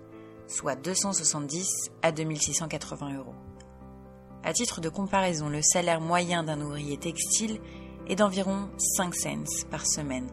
[0.48, 3.36] soit 270 à 2680 euros.
[4.44, 7.60] À titre de comparaison, le salaire moyen d'un ouvrier textile
[8.08, 10.28] est d'environ 5 cents par semaine,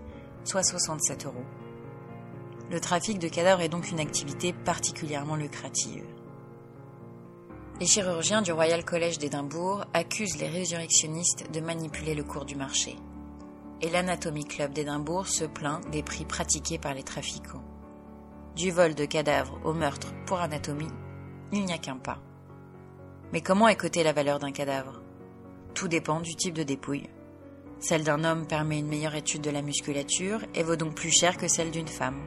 [0.44, 1.44] soit 67 euros.
[2.70, 6.04] Le trafic de cadavres est donc une activité particulièrement lucrative.
[7.80, 12.94] Les chirurgiens du Royal College d'Édimbourg accusent les résurrectionnistes de manipuler le cours du marché.
[13.80, 17.64] Et l'Anatomy Club d'Édimbourg se plaint des prix pratiqués par les trafiquants.
[18.54, 20.92] Du vol de cadavres au meurtre pour anatomie,
[21.52, 22.18] il n'y a qu'un pas.
[23.32, 25.02] Mais comment cotée la valeur d'un cadavre?
[25.74, 27.08] Tout dépend du type de dépouille.
[27.80, 31.36] Celle d'un homme permet une meilleure étude de la musculature et vaut donc plus cher
[31.36, 32.20] que celle d'une femme.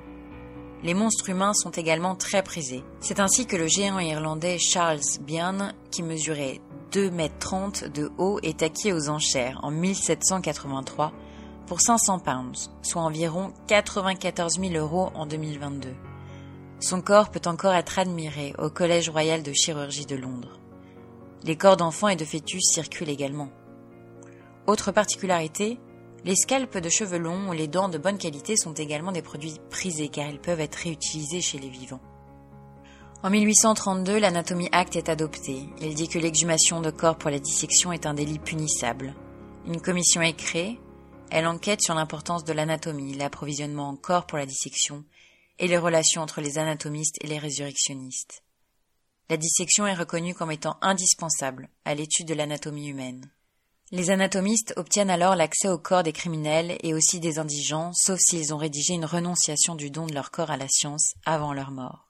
[0.83, 2.83] Les monstres humains sont également très prisés.
[2.99, 6.59] C'est ainsi que le géant irlandais Charles Byrne, qui mesurait
[6.91, 11.13] 2 mètres 30 de haut, est acquis aux enchères en 1783
[11.67, 15.87] pour 500 pounds, soit environ 94 000 euros en 2022.
[16.81, 20.59] Son corps peut encore être admiré au Collège royal de chirurgie de Londres.
[21.45, 23.49] Les corps d'enfants et de fœtus circulent également.
[24.67, 25.79] Autre particularité,
[26.25, 29.59] les scalpes de cheveux longs ou les dents de bonne qualité sont également des produits
[29.69, 31.99] prisés car ils peuvent être réutilisés chez les vivants.
[33.23, 35.63] En 1832, l'Anatomie Act est adopté.
[35.81, 39.13] Il dit que l'exhumation de corps pour la dissection est un délit punissable.
[39.65, 40.79] Une commission est créée.
[41.29, 45.03] Elle enquête sur l'importance de l'anatomie, l'approvisionnement en corps pour la dissection
[45.59, 48.43] et les relations entre les anatomistes et les résurrectionnistes.
[49.29, 53.31] La dissection est reconnue comme étant indispensable à l'étude de l'anatomie humaine.
[53.93, 58.51] Les anatomistes obtiennent alors l'accès au corps des criminels et aussi des indigents, sauf s'ils
[58.51, 62.09] ont rédigé une renonciation du don de leur corps à la science avant leur mort.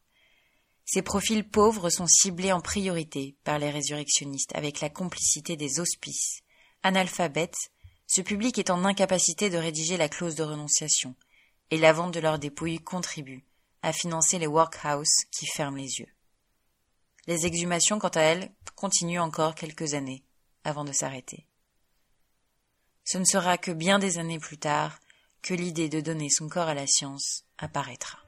[0.85, 6.39] Ces profils pauvres sont ciblés en priorité par les résurrectionnistes avec la complicité des hospices.
[6.83, 7.69] Analphabètes,
[8.07, 11.15] ce public est en incapacité de rédiger la clause de renonciation,
[11.69, 13.43] et la vente de leurs dépouilles contribue
[13.81, 16.13] à financer les workhouses qui ferment les yeux.
[17.27, 20.23] Les exhumations, quant à elles, continuent encore quelques années
[20.63, 21.45] avant de s'arrêter.
[23.03, 24.99] Ce ne sera que bien des années plus tard
[25.41, 28.22] que l'idée de donner son corps à la science apparaîtra.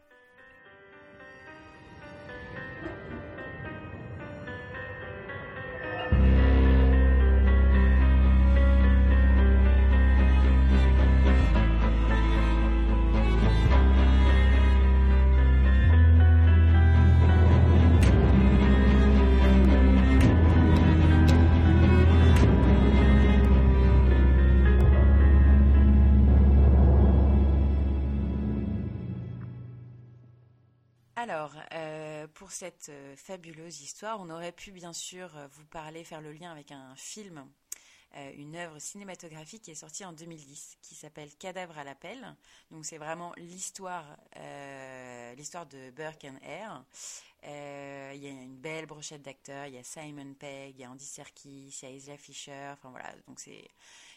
[31.27, 36.03] Alors, euh, pour cette euh, fabuleuse histoire, on aurait pu bien sûr euh, vous parler,
[36.03, 37.49] faire le lien avec un film,
[38.37, 42.37] une œuvre cinématographique qui est sortie en 2010, qui s'appelle Cadavre à l'appel.
[42.71, 44.05] Donc c'est vraiment l'histoire,
[45.35, 46.85] l'histoire de Burke and Hare.
[47.43, 49.65] Il y a une belle brochette d'acteurs.
[49.65, 52.69] Il y a Simon Pegg, il y a Andy Serkis, il y a Isla Fisher.
[52.71, 53.67] Enfin voilà, donc c'est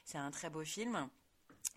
[0.05, 1.11] c'est un très beau film.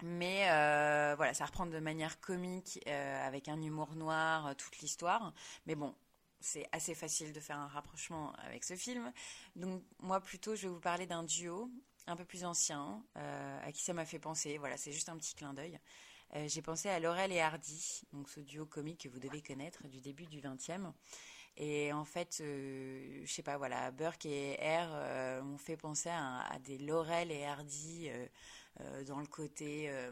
[0.04, 4.80] Mais euh, voilà, ça reprend de manière comique, euh, avec un humour noir, euh, toute
[4.80, 5.34] l'histoire.
[5.68, 5.94] Mais bon,
[6.40, 9.12] c'est assez facile de faire un rapprochement avec ce film.
[9.56, 11.70] Donc moi plutôt, je vais vous parler d'un duo
[12.08, 14.58] un peu plus ancien, à qui ça m'a fait penser.
[14.58, 15.80] Voilà, c'est juste un petit clin d'œil.
[16.48, 20.02] J'ai pensé à Laurel et Hardy, donc ce duo comique que vous devez connaître du
[20.02, 20.82] début du XXe.
[21.58, 26.80] Et en fait, je sais pas, voilà, Burke et R m'ont fait penser à, des
[26.80, 28.10] Laurel et Hardy
[29.06, 30.12] dans le côté euh,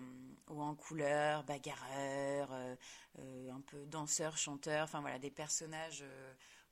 [0.50, 6.04] ou en couleur, bagarreur, euh, un peu danseur, chanteur, enfin voilà, des personnages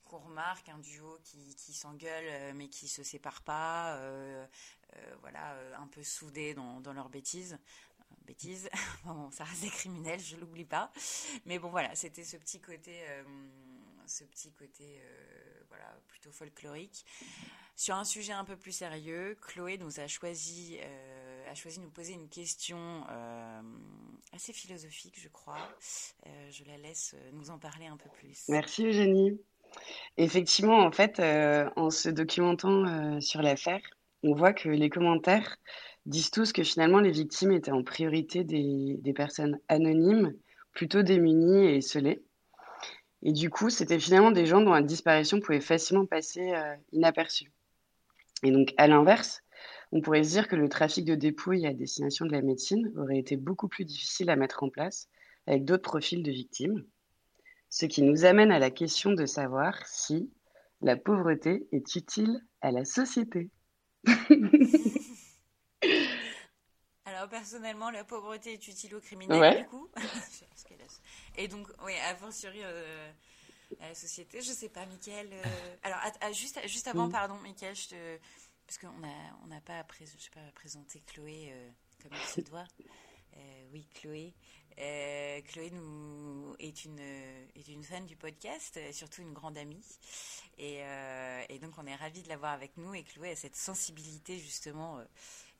[0.04, 4.00] qu'on remarque, un duo qui, qui s'engueule mais qui se sépare pas,
[5.20, 7.58] voilà, un peu soudés dans, dans leurs bêtises
[8.26, 8.68] bêtises.
[9.04, 10.92] bon, ça reste des criminels, je l'oublie pas.
[11.46, 13.02] Mais bon, voilà, c'était ce petit côté,
[14.06, 15.02] ce petit côté,
[15.68, 17.04] voilà, plutôt folklorique.
[17.76, 20.78] Sur un sujet un peu plus sérieux, Chloé nous a choisi
[21.50, 22.78] a choisi de nous poser une question
[23.10, 23.60] euh,
[24.32, 25.56] assez philosophique, je crois.
[26.26, 28.44] Euh, je la laisse euh, nous en parler un peu plus.
[28.48, 29.40] Merci Eugénie.
[30.16, 31.20] Effectivement, en fait,
[31.76, 33.82] en se documentant sur l'affaire,
[34.22, 35.58] on voit que les commentaires
[36.06, 40.34] disent tous que finalement les victimes étaient en priorité des, des personnes anonymes,
[40.72, 42.22] plutôt démunies et scellées.
[43.22, 46.50] Et du coup, c'était finalement des gens dont la disparition pouvait facilement passer
[46.92, 47.52] inaperçue.
[48.42, 49.42] Et donc, à l'inverse,
[49.92, 53.18] on pourrait se dire que le trafic de dépouilles à destination de la médecine aurait
[53.18, 55.08] été beaucoup plus difficile à mettre en place
[55.46, 56.84] avec d'autres profils de victimes,
[57.70, 60.30] ce qui nous amène à la question de savoir si
[60.82, 63.50] la pauvreté est utile à la société.
[67.04, 69.88] Alors personnellement, la pauvreté est utile aux criminels, du coup.
[71.36, 73.10] Et donc, oui, a fortiori euh,
[73.80, 74.40] à la société.
[74.40, 75.28] Je sais pas, Mickaël.
[75.32, 75.98] Euh, alors,
[76.32, 78.18] juste, juste avant, pardon, Mickaël, je te...
[78.68, 79.08] parce qu'on n'a
[79.42, 81.70] on n'a pas, pas présenté Chloé euh,
[82.02, 82.66] comme il se doit.
[83.72, 84.34] oui, Chloé.
[84.76, 89.84] Chloé nous est une, est une fan du podcast, surtout une grande amie.
[90.58, 90.82] Et,
[91.48, 92.94] et donc, on est ravis de l'avoir avec nous.
[92.94, 95.00] Et Chloé a cette sensibilité, justement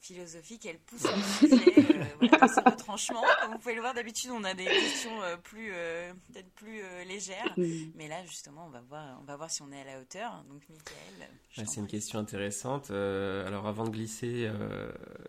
[0.01, 3.25] philosophique, elle pousse un sujet euh, voilà, dans ses retranchements.
[3.43, 6.81] Comme vous pouvez le voir, d'habitude, on a des questions euh, plus, euh, peut-être plus
[7.07, 7.55] légères.
[7.57, 10.45] Mais là, justement, on va, voir, on va voir si on est à la hauteur.
[10.49, 11.67] Donc, Michael.
[11.69, 12.91] c'est une question intéressante.
[12.91, 14.51] alors, avant de glisser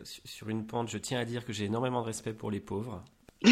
[0.03, 3.03] sur une pente, je tiens à dire que j'ai énormément de respect pour les pauvres.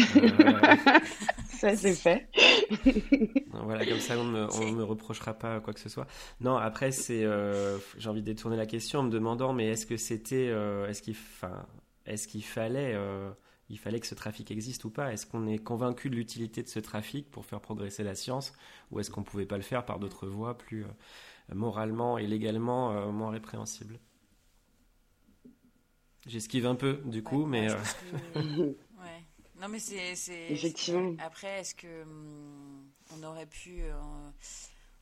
[1.60, 2.28] ça, c'est fait.
[3.52, 6.06] voilà, comme ça, on ne me, reprochera pas quoi que ce soit.
[6.40, 9.84] Non, après, c'est, euh, j'ai envie de détourner la question en me demandant, mais est-ce
[9.84, 11.16] que c'était, euh, est-ce qu'il,
[12.06, 13.30] est-ce qu'il fallait, euh,
[13.70, 15.12] il fallait que ce trafic existe ou pas?
[15.12, 18.52] Est-ce qu'on est convaincu de l'utilité de ce trafic pour faire progresser la science,
[18.92, 20.86] ou est-ce qu'on pouvait pas le faire par d'autres voies plus
[21.52, 23.98] moralement et légalement moins répréhensibles?
[26.24, 27.66] J'esquive un peu du coup, mais.
[29.60, 30.12] Non, mais c'est.
[30.50, 31.14] Effectivement.
[31.18, 33.82] Après, est-ce que hum, on aurait pu.
[33.82, 33.92] Euh,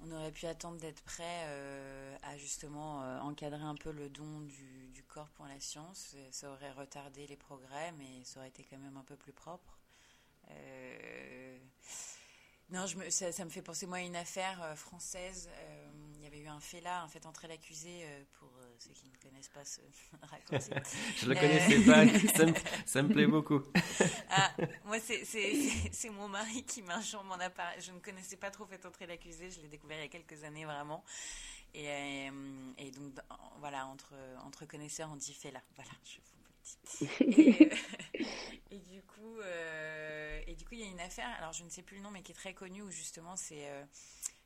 [0.01, 4.41] on aurait pu attendre d'être prêt euh, à justement euh, encadrer un peu le don
[4.43, 6.15] du, du, corps pour la science?
[6.31, 9.79] Ça aurait retardé les progrès, mais ça aurait été quand même un peu plus propre.
[12.73, 15.49] Non, je me, ça, me fait penser moi à une affaire euh, française.
[15.57, 15.87] Euh,
[16.17, 19.07] il y avait eu un fait là, un fait entrer l'accusé euh, pour ceux qui
[19.07, 19.81] ne connaissent pas ce
[20.23, 20.75] raconter.
[21.17, 22.55] je le connaissais pas, ça me,
[22.85, 23.63] ça me, plaît beaucoup.
[24.37, 24.53] Ah,
[24.85, 27.81] moi c'est mon mari qui m'injure mon appareil.
[27.81, 30.45] Je ne connaissais pas trop fait entrer l'accusé, je l'ai découvert il y a quelques
[30.45, 31.05] années vraiment.
[31.75, 32.31] Et,
[32.79, 33.13] et donc
[33.59, 34.15] voilà entre
[34.45, 35.61] entre connaisseurs on dit fait là.
[35.77, 36.19] Voilà, je
[37.01, 37.71] et,
[38.71, 41.29] et, du coup, euh, et du coup, il y a une affaire.
[41.39, 43.69] Alors, je ne sais plus le nom, mais qui est très connue où justement, c'est,
[43.69, 43.85] euh,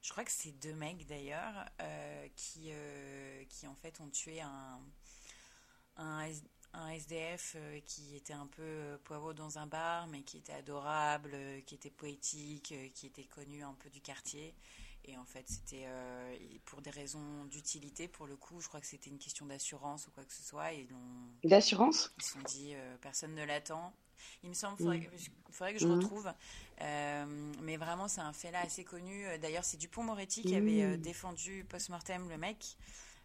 [0.02, 2.72] je crois que c'est deux mecs d'ailleurs euh, qui,
[3.48, 4.80] qui en fait ont tué un,
[5.96, 6.28] un,
[6.72, 7.56] un SDF
[7.86, 12.74] qui était un peu poireau dans un bar, mais qui était adorable, qui était poétique,
[12.94, 14.54] qui était connu un peu du quartier.
[15.06, 18.60] Et en fait, c'était euh, pour des raisons d'utilité, pour le coup.
[18.60, 20.70] Je crois que c'était une question d'assurance ou quoi que ce soit.
[21.42, 22.12] D'assurance?
[22.18, 23.92] Ils se sont dit, euh, personne ne l'attend.
[24.42, 24.86] Il me semble qu'il
[25.50, 25.92] faudrait, que je mm.
[25.92, 26.32] retrouve.
[26.82, 29.24] Euh, mais vraiment, c'est un fait là assez connu.
[29.40, 30.96] D'ailleurs, c'est Dupont-Moretti qui avait mm.
[30.98, 32.76] défendu post-mortem le mec.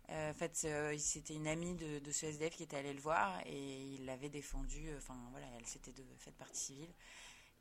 [0.10, 3.82] En fait, c'était une amie de, de, ce SDF qui était allée le voir et
[3.96, 4.90] il l'avait défendu.
[4.98, 6.94] Enfin, voilà, elle s'était faite partie civile.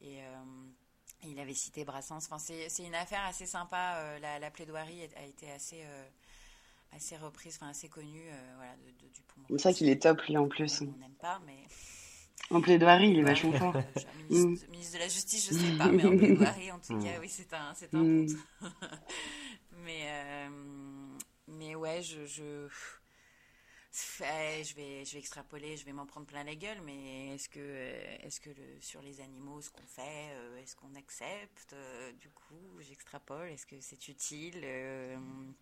[0.03, 0.21] Et
[1.27, 2.27] il avait cité Brassens.
[2.31, 3.97] Enfin, c'est une affaire assez sympa.
[3.97, 6.05] Euh, la, plaidoirie a été assez, euh,
[6.93, 8.29] assez reprise, enfin assez connue.
[8.29, 9.41] Euh, voilà, de, Dupont.
[9.51, 10.83] C'est ça qu'il est top, lui, en plus.
[10.83, 11.59] On n'aime pas, mais.
[12.51, 13.75] En plaidoirie, il est vachement fort.
[14.29, 17.29] ministre, ministre, de la Justice, je sais pas, mais en plaidoirie, en tout cas, oui,
[17.29, 18.27] c'est un, c'est un mm.
[19.85, 20.49] mais,
[21.55, 22.69] mais ouais, je, je
[23.95, 27.61] je vais, je vais extrapoler, je vais m'en prendre plein la gueule, mais est-ce que,
[27.61, 32.13] euh, est-ce que le, sur les animaux, ce qu'on fait, euh, est-ce qu'on accepte euh,
[32.15, 33.49] Du coup, j'extrapole.
[33.49, 34.67] Est-ce que c'est utile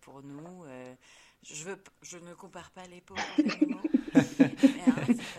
[0.01, 0.65] pour nous
[1.43, 3.21] je, veux, je ne compare pas les pauvres.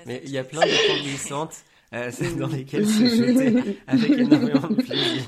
[0.06, 1.56] Mais il y a plein de glissantes
[1.92, 5.22] euh, dans lesquelles se jeter avec énormément de plaisir.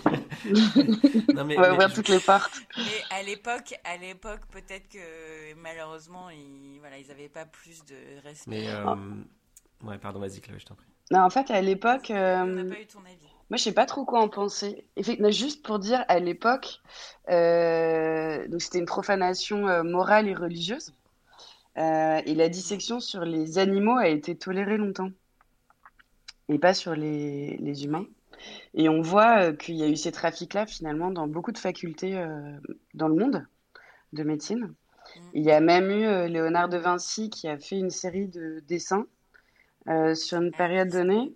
[1.35, 2.61] non, mais, On va ouvrir toutes les portes.
[2.77, 7.95] Mais à l'époque, à l'époque, peut-être que malheureusement, ils, voilà, ils n'avaient pas plus de
[8.25, 8.51] respect.
[8.51, 8.95] Mais euh...
[9.85, 10.87] ouais, pardon, vas-y, Chloé, je t'en prie.
[11.11, 12.11] Non, en fait, à l'époque.
[12.11, 12.43] Euh...
[12.43, 13.27] On n'a pas eu ton avis.
[13.49, 14.85] Moi, je sais pas trop quoi en penser.
[15.29, 16.81] Juste pour dire, à l'époque,
[17.31, 20.93] euh, donc c'était une profanation euh, morale et religieuse.
[21.79, 25.11] Euh, et la dissection sur les animaux a été tolérée longtemps.
[26.49, 28.07] Et pas sur les, les humains.
[28.74, 32.12] Et on voit qu'il y a eu ces trafics-là, finalement, dans beaucoup de facultés
[32.95, 33.47] dans le monde
[34.12, 34.61] de médecine.
[34.61, 35.20] Mm.
[35.35, 39.07] Il y a même eu Léonard de Vinci qui a fait une série de dessins
[40.14, 41.33] sur une période donnée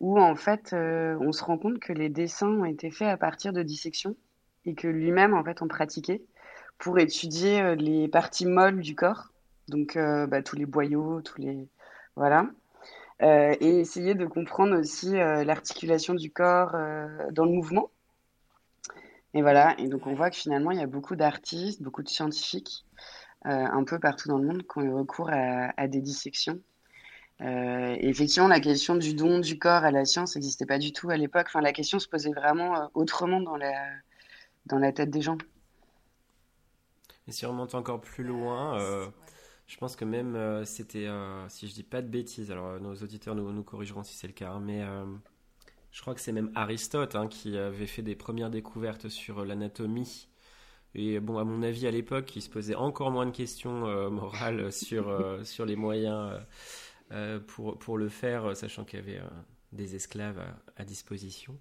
[0.00, 3.16] où en fait euh, on se rend compte que les dessins ont été faits à
[3.16, 4.16] partir de dissections
[4.64, 6.22] et que lui-même en fait en pratiquait
[6.78, 9.30] pour étudier euh, les parties molles du corps,
[9.68, 11.68] donc euh, bah, tous les boyaux, tous les
[12.16, 12.46] voilà,
[13.20, 16.72] et essayer de comprendre aussi l'articulation du corps
[17.32, 17.90] dans le mouvement.
[19.34, 22.08] Et voilà, et donc on voit que finalement il y a beaucoup d'artistes, beaucoup de
[22.08, 22.84] scientifiques,
[23.44, 26.60] un peu partout dans le monde, qui ont eu recours à, à des dissections
[27.42, 31.10] euh, effectivement, la question du don du corps à la science n'existait pas du tout
[31.10, 31.46] à l'époque.
[31.48, 33.72] Enfin, la question se posait vraiment euh, autrement dans la,
[34.66, 35.38] dans la tête des gens.
[37.26, 39.06] Et si on remonte encore plus loin, euh,
[39.70, 42.78] Je pense que même euh, c'était, euh, si je dis pas de bêtises, alors euh,
[42.80, 44.84] nos auditeurs nous, nous corrigeront si c'est le cas, hein, mais
[45.92, 50.28] je crois que c'est même Aristote hein, qui avait fait des premières découvertes sur l'anatomie.
[50.96, 54.72] Et bon, à mon avis, à l'époque, il se posait encore moins de questions morales
[54.72, 56.40] sur, sur les moyens
[57.46, 59.20] pour, pour le faire, sachant qu'il y avait
[59.70, 60.42] des esclaves
[60.76, 61.56] à, disposition.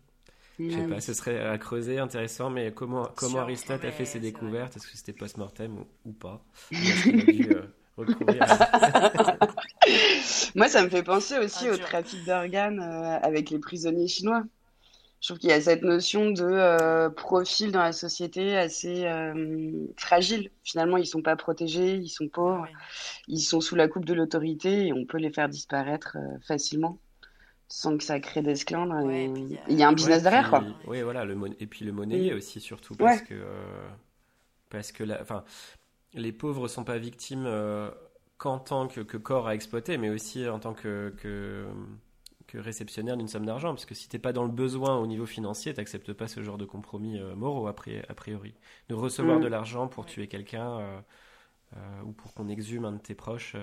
[0.58, 4.20] Je sais pas, ce serait à creuser, intéressant, mais comment, comment Aristote a fait ses
[4.20, 4.78] découvertes?
[4.78, 6.44] Est-ce que c'était post-mortem ou, pas?
[10.56, 14.44] Moi, ça me fait penser aussi ah, au trafic d'organes euh, avec les prisonniers chinois.
[15.22, 19.86] Je trouve qu'il y a cette notion de euh, profil dans la société assez euh,
[19.98, 20.50] fragile.
[20.64, 22.68] Finalement, ils sont pas protégés, ils sont pauvres,
[23.28, 26.16] ils sont sous la coupe de l'autorité et on peut les faire disparaître
[26.48, 27.00] facilement
[27.68, 28.56] sans que ça crée des.
[29.68, 30.64] Il y a un business derrière, quoi.
[30.88, 31.26] Oui, voilà.
[31.26, 33.36] Le et puis le monnaie aussi, surtout, parce que
[34.70, 35.44] parce que la, enfin,
[36.14, 37.90] les pauvres sont pas victimes euh,
[38.38, 41.68] qu'en tant que, corps à exploiter, mais aussi en tant que, que,
[42.54, 43.70] réceptionnaire d'une somme d'argent.
[43.70, 46.58] Parce que si t'es pas dans le besoin au niveau financier, t'acceptes pas ce genre
[46.58, 48.56] de compromis euh, moraux a priori.
[48.88, 49.44] De recevoir mm.
[49.44, 53.56] de l'argent pour tuer quelqu'un euh, ou pour qu'on exhume un de tes proches,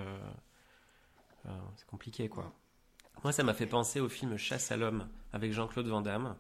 [1.77, 2.53] c'est compliqué quoi.
[3.23, 6.37] Moi, ça m'a fait penser au film Chasse à l'homme avec Jean-Claude Van Damme.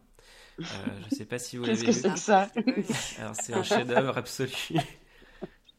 [0.58, 1.86] je sais pas si vous l'avez vu.
[1.86, 2.50] Qu'est-ce que c'est que ça?
[3.18, 4.52] Alors, c'est un chef-d'œuvre absolu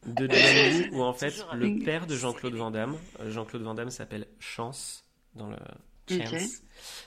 [0.06, 3.90] de John où en fait le père de Jean-Claude Van Damme, euh, Jean-Claude Van Damme
[3.90, 5.56] s'appelle Chance dans le
[6.08, 6.62] Chance,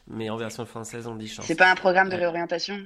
[0.07, 1.45] mais en version française on dit Chance.
[1.45, 2.85] C'est pas un programme de réorientation?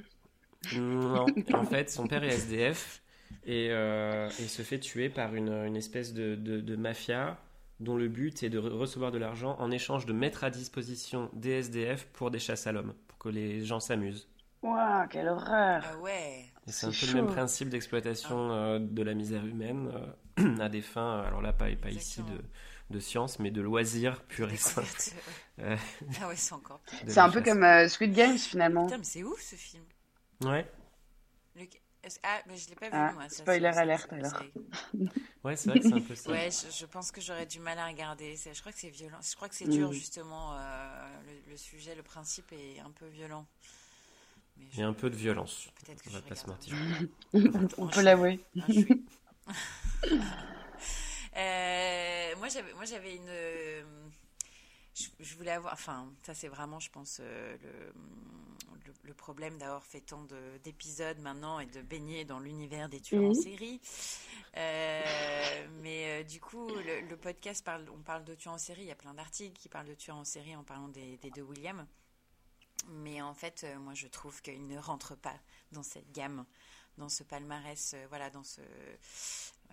[0.74, 3.02] Non, en fait son père est SDF
[3.44, 7.38] et, euh, et se fait tuer par une, une espèce de, de, mafia
[7.80, 11.62] dont le but est de recevoir de l'argent en échange de mettre à disposition des
[11.62, 14.28] SDF pour des chasses à l'homme, pour que les gens s'amusent.
[14.62, 15.84] Waouh, quelle horreur.
[15.84, 19.92] Ah ouais c'est un peu le même principe d'exploitation euh, de la misère humaine
[20.38, 22.42] euh, à des fins, alors là, pas, pas ici de,
[22.94, 24.88] de science, mais de loisirs pur et simple.
[25.62, 28.86] ah ouais, c'est encore C'est un peu comme euh, Squid Games finalement.
[28.86, 29.84] Putain, mais c'est ouf ce film.
[30.42, 30.68] Ouais.
[32.22, 33.28] Ah, mais je l'ai pas vu ah, moi.
[33.28, 34.42] spoiler alerte alors.
[35.44, 36.30] ouais, c'est vrai que c'est un peu ça.
[36.30, 38.36] Ouais, je, pense que j'aurais du mal à regarder.
[38.36, 39.18] Je crois que c'est violent.
[39.28, 39.92] Je crois que c'est dur mm.
[39.92, 40.56] justement.
[41.26, 43.44] le, le, sujet, le principe est un peu violent.
[44.58, 45.68] Il y a un peu de violence.
[46.06, 46.74] On va pas se mentir.
[47.78, 48.40] On peut l'avouer.
[51.36, 53.30] euh, moi, j'avais, moi, j'avais une.
[54.94, 55.72] Je, voulais avoir.
[55.72, 57.92] Enfin, ça, c'est vraiment, je pense, euh, le,
[59.02, 60.26] le, problème d'avoir fait tant
[60.64, 63.80] d'épisodes maintenant et de baigner dans l'univers des tueurs en série.
[64.56, 68.82] Euh, mais euh, du coup, le, podcast parle, on parle de tueurs en série.
[68.82, 71.30] Il y a plein d'articles qui parlent de tueurs en série en parlant des, des
[71.30, 71.86] deux Williams.
[72.88, 75.34] Mais en fait, euh, moi, je trouve qu'ils ne rentrent pas
[75.72, 76.44] dans cette gamme,
[76.98, 78.60] dans ce palmarès, euh, voilà, dans ce.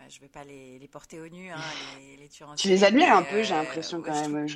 [0.10, 1.58] je ne vais pas les, les, porter au nu, hein,
[2.00, 4.48] les, les tueurs en Tu les admires un peu, j'ai l'impression quand même.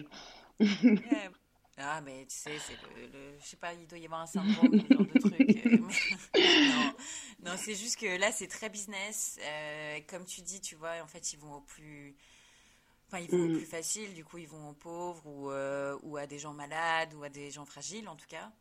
[1.77, 4.81] ah, mais tu sais, c'est le, Je sais pas, il doit y avoir un syndrome,
[4.81, 5.65] ce genre de truc.
[6.41, 9.39] non, non c'est juste que là, c'est très business.
[10.09, 12.15] comme tu dis, tu vois, en fait, ils vont au plus
[13.07, 13.57] Enfin, ils vont au mm.
[13.57, 17.13] plus facile, du coup, ils vont aux pauvres ou, euh, ou, à des gens malades
[17.13, 18.51] ou à des gens fragiles, en tout cas.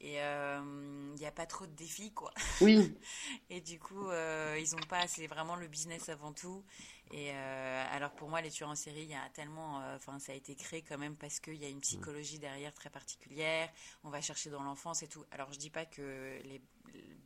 [0.00, 2.32] Et il euh, n'y a pas trop de défis, quoi.
[2.60, 2.98] Oui.
[3.50, 5.06] et du coup, euh, ils ont pas.
[5.06, 6.64] C'est vraiment le business avant tout.
[7.12, 9.76] Et alors, pour moi, les tueurs en série, il y a tellement.
[9.94, 12.90] Enfin, ça a été créé quand même parce qu'il y a une psychologie derrière très
[12.90, 13.70] particulière.
[14.02, 15.24] On va chercher dans l'enfance et tout.
[15.30, 16.60] Alors, je dis pas que les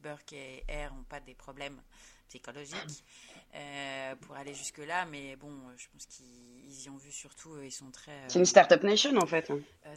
[0.03, 1.81] Burke et R n'ont pas des problèmes
[2.29, 3.05] psychologiques.
[3.55, 5.07] Euh, pour aller jusque-là.
[5.11, 8.13] Mais bon, euh, je pense qu'ils y ont vu surtout, euh, ils sont très.
[8.29, 9.51] C'est une Startup Nation en fait.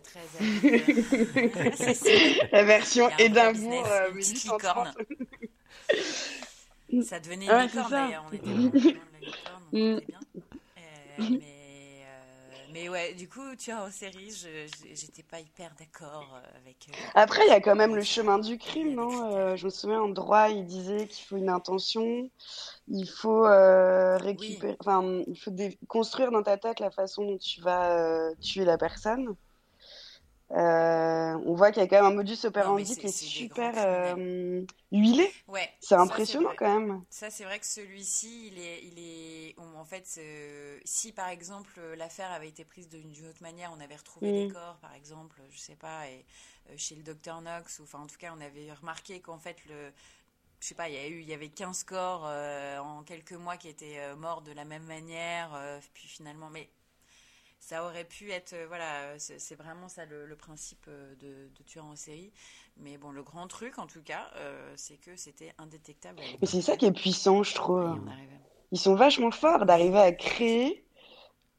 [0.03, 0.21] très.
[2.51, 3.87] La version Édimbourg
[7.03, 8.79] Ça devenait une licorne d'ailleurs, on était vraiment dans
[9.13, 10.19] la licorne, on était bien.
[11.39, 11.60] mais
[12.73, 14.31] mais ouais, du coup, tu vois, en série,
[14.93, 16.87] j'étais pas hyper d'accord euh, avec.
[16.89, 19.69] Euh, Après, il y a quand même le chemin du crime, non euh, Je me
[19.69, 22.29] souviens, en droit, il disait qu'il faut une intention,
[22.87, 25.51] il faut récupérer, enfin, il faut
[25.87, 29.35] construire dans ta tête la façon dont tu vas tuer la personne.
[30.53, 34.65] Euh, on voit qu'il y a quand même un modus operandi qui est, super euh,
[34.91, 35.31] huilé.
[35.47, 37.03] Ouais, c'est impressionnant quand même.
[37.09, 40.19] Ça, c'est vrai que celui-ci, il est, il est, en fait,
[40.83, 44.53] si par exemple l'affaire avait été prise d'une autre manière, on avait retrouvé des mm.
[44.53, 46.25] corps, par exemple, je sais pas, et,
[46.69, 49.57] euh, chez le docteur Knox, ou enfin en tout cas, on avait remarqué qu'en fait
[49.69, 49.91] le
[50.59, 53.57] je sais pas, il y a eu, il y avait 15 corps en quelques mois
[53.57, 55.59] qui étaient morts de la même manière,
[55.95, 56.69] puis finalement, mais
[57.61, 61.85] ça aurait pu être, euh, voilà, c'est vraiment ça le, principe euh, de, de, tueur
[61.85, 62.33] en série.
[62.77, 66.19] Mais bon, le grand truc, en tout cas, euh, c'est que c'était indétectable.
[66.41, 67.97] Mais c'est ça qui est puissant, je trouve.
[68.71, 70.83] Ils sont vachement forts d'arriver à créer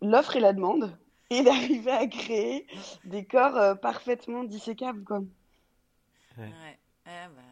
[0.01, 0.97] l'offre et la demande
[1.31, 2.67] et d'arriver à créer
[3.05, 5.05] des corps euh, parfaitement dissécables.
[5.05, 5.21] Quoi.
[6.37, 6.45] Ouais.
[6.45, 6.79] ouais.
[7.07, 7.52] bah...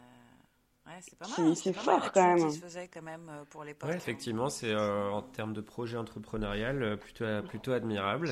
[1.00, 1.56] c'est pas mal.
[1.56, 2.50] C'est fort quand même.
[2.50, 5.96] Se faisait quand même euh, pour les Ouais, effectivement, c'est euh, en termes de projet
[5.96, 8.30] entrepreneurial plutôt, plutôt admirable.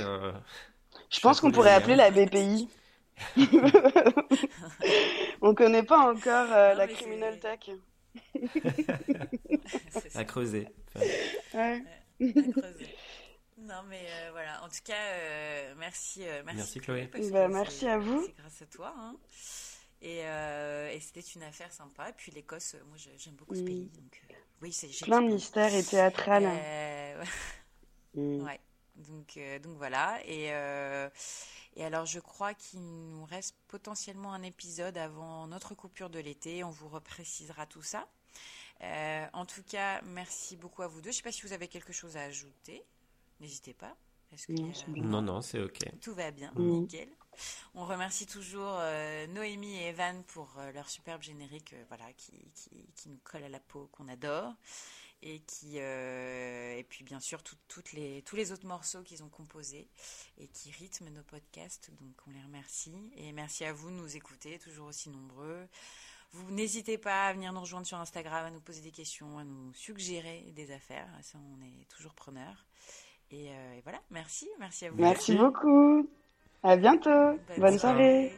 [1.10, 2.68] Je pense qu'on pourrait appeler la BPI.
[5.40, 7.70] On connaît pas encore la criminal tech.
[10.14, 10.68] à creuser.
[11.54, 11.82] Ouais.
[12.20, 12.86] à creuser.
[13.60, 14.62] Non, mais euh, voilà.
[14.62, 16.80] En tout cas, euh, merci, euh, merci, merci.
[16.80, 17.10] Chloé.
[17.32, 18.22] Bah, merci à vous.
[18.24, 18.94] C'est grâce à toi.
[18.96, 19.16] Hein.
[20.00, 22.08] Et, et c'était une affaire sympa.
[22.08, 23.90] Et puis l'Écosse, moi j'aime beaucoup ce pays.
[23.94, 24.22] Donc,
[24.62, 26.44] oui, c'est plein de mystères et théâtral.
[26.44, 27.16] ouais.
[28.14, 28.42] Mm.
[28.42, 28.58] ouais.
[28.96, 30.18] Donc, donc voilà.
[30.24, 30.46] Et,
[31.76, 36.64] et alors, je crois qu'il nous reste potentiellement un épisode avant notre coupure de l'été.
[36.64, 38.08] On vous reprécisera tout ça.
[38.80, 41.10] en tout cas, merci beaucoup à vous deux.
[41.10, 42.82] Je ne sais pas si vous avez quelque chose à ajouter.
[43.40, 43.94] N'hésitez pas.
[44.88, 45.78] non, non, c'est ok.
[46.00, 47.08] Tout va bien, nickel.
[47.74, 52.32] On remercie toujours euh, Noémie et Evan pour euh, leur superbe générique, euh, voilà, qui,
[52.94, 54.54] qui, nous colle à la peau, qu'on adore,
[55.22, 59.88] et qui, et puis bien sûr toutes les, tous les autres morceaux qu'ils ont composés
[60.38, 61.90] et qui rythment nos podcasts.
[62.00, 65.66] Donc on les remercie et merci à vous de nous écouter, toujours aussi nombreux.
[66.32, 69.44] Vous n'hésitez pas à venir nous rejoindre sur Instagram, à nous poser des questions, à
[69.44, 71.08] nous suggérer des affaires.
[71.22, 72.66] Ça, on est toujours preneurs.
[73.32, 74.98] Euh, et, voilà, merci, merci à vous.
[74.98, 76.08] Merci, beaucoup.
[76.62, 77.38] À bientôt.
[77.56, 78.32] Bonne, soirée.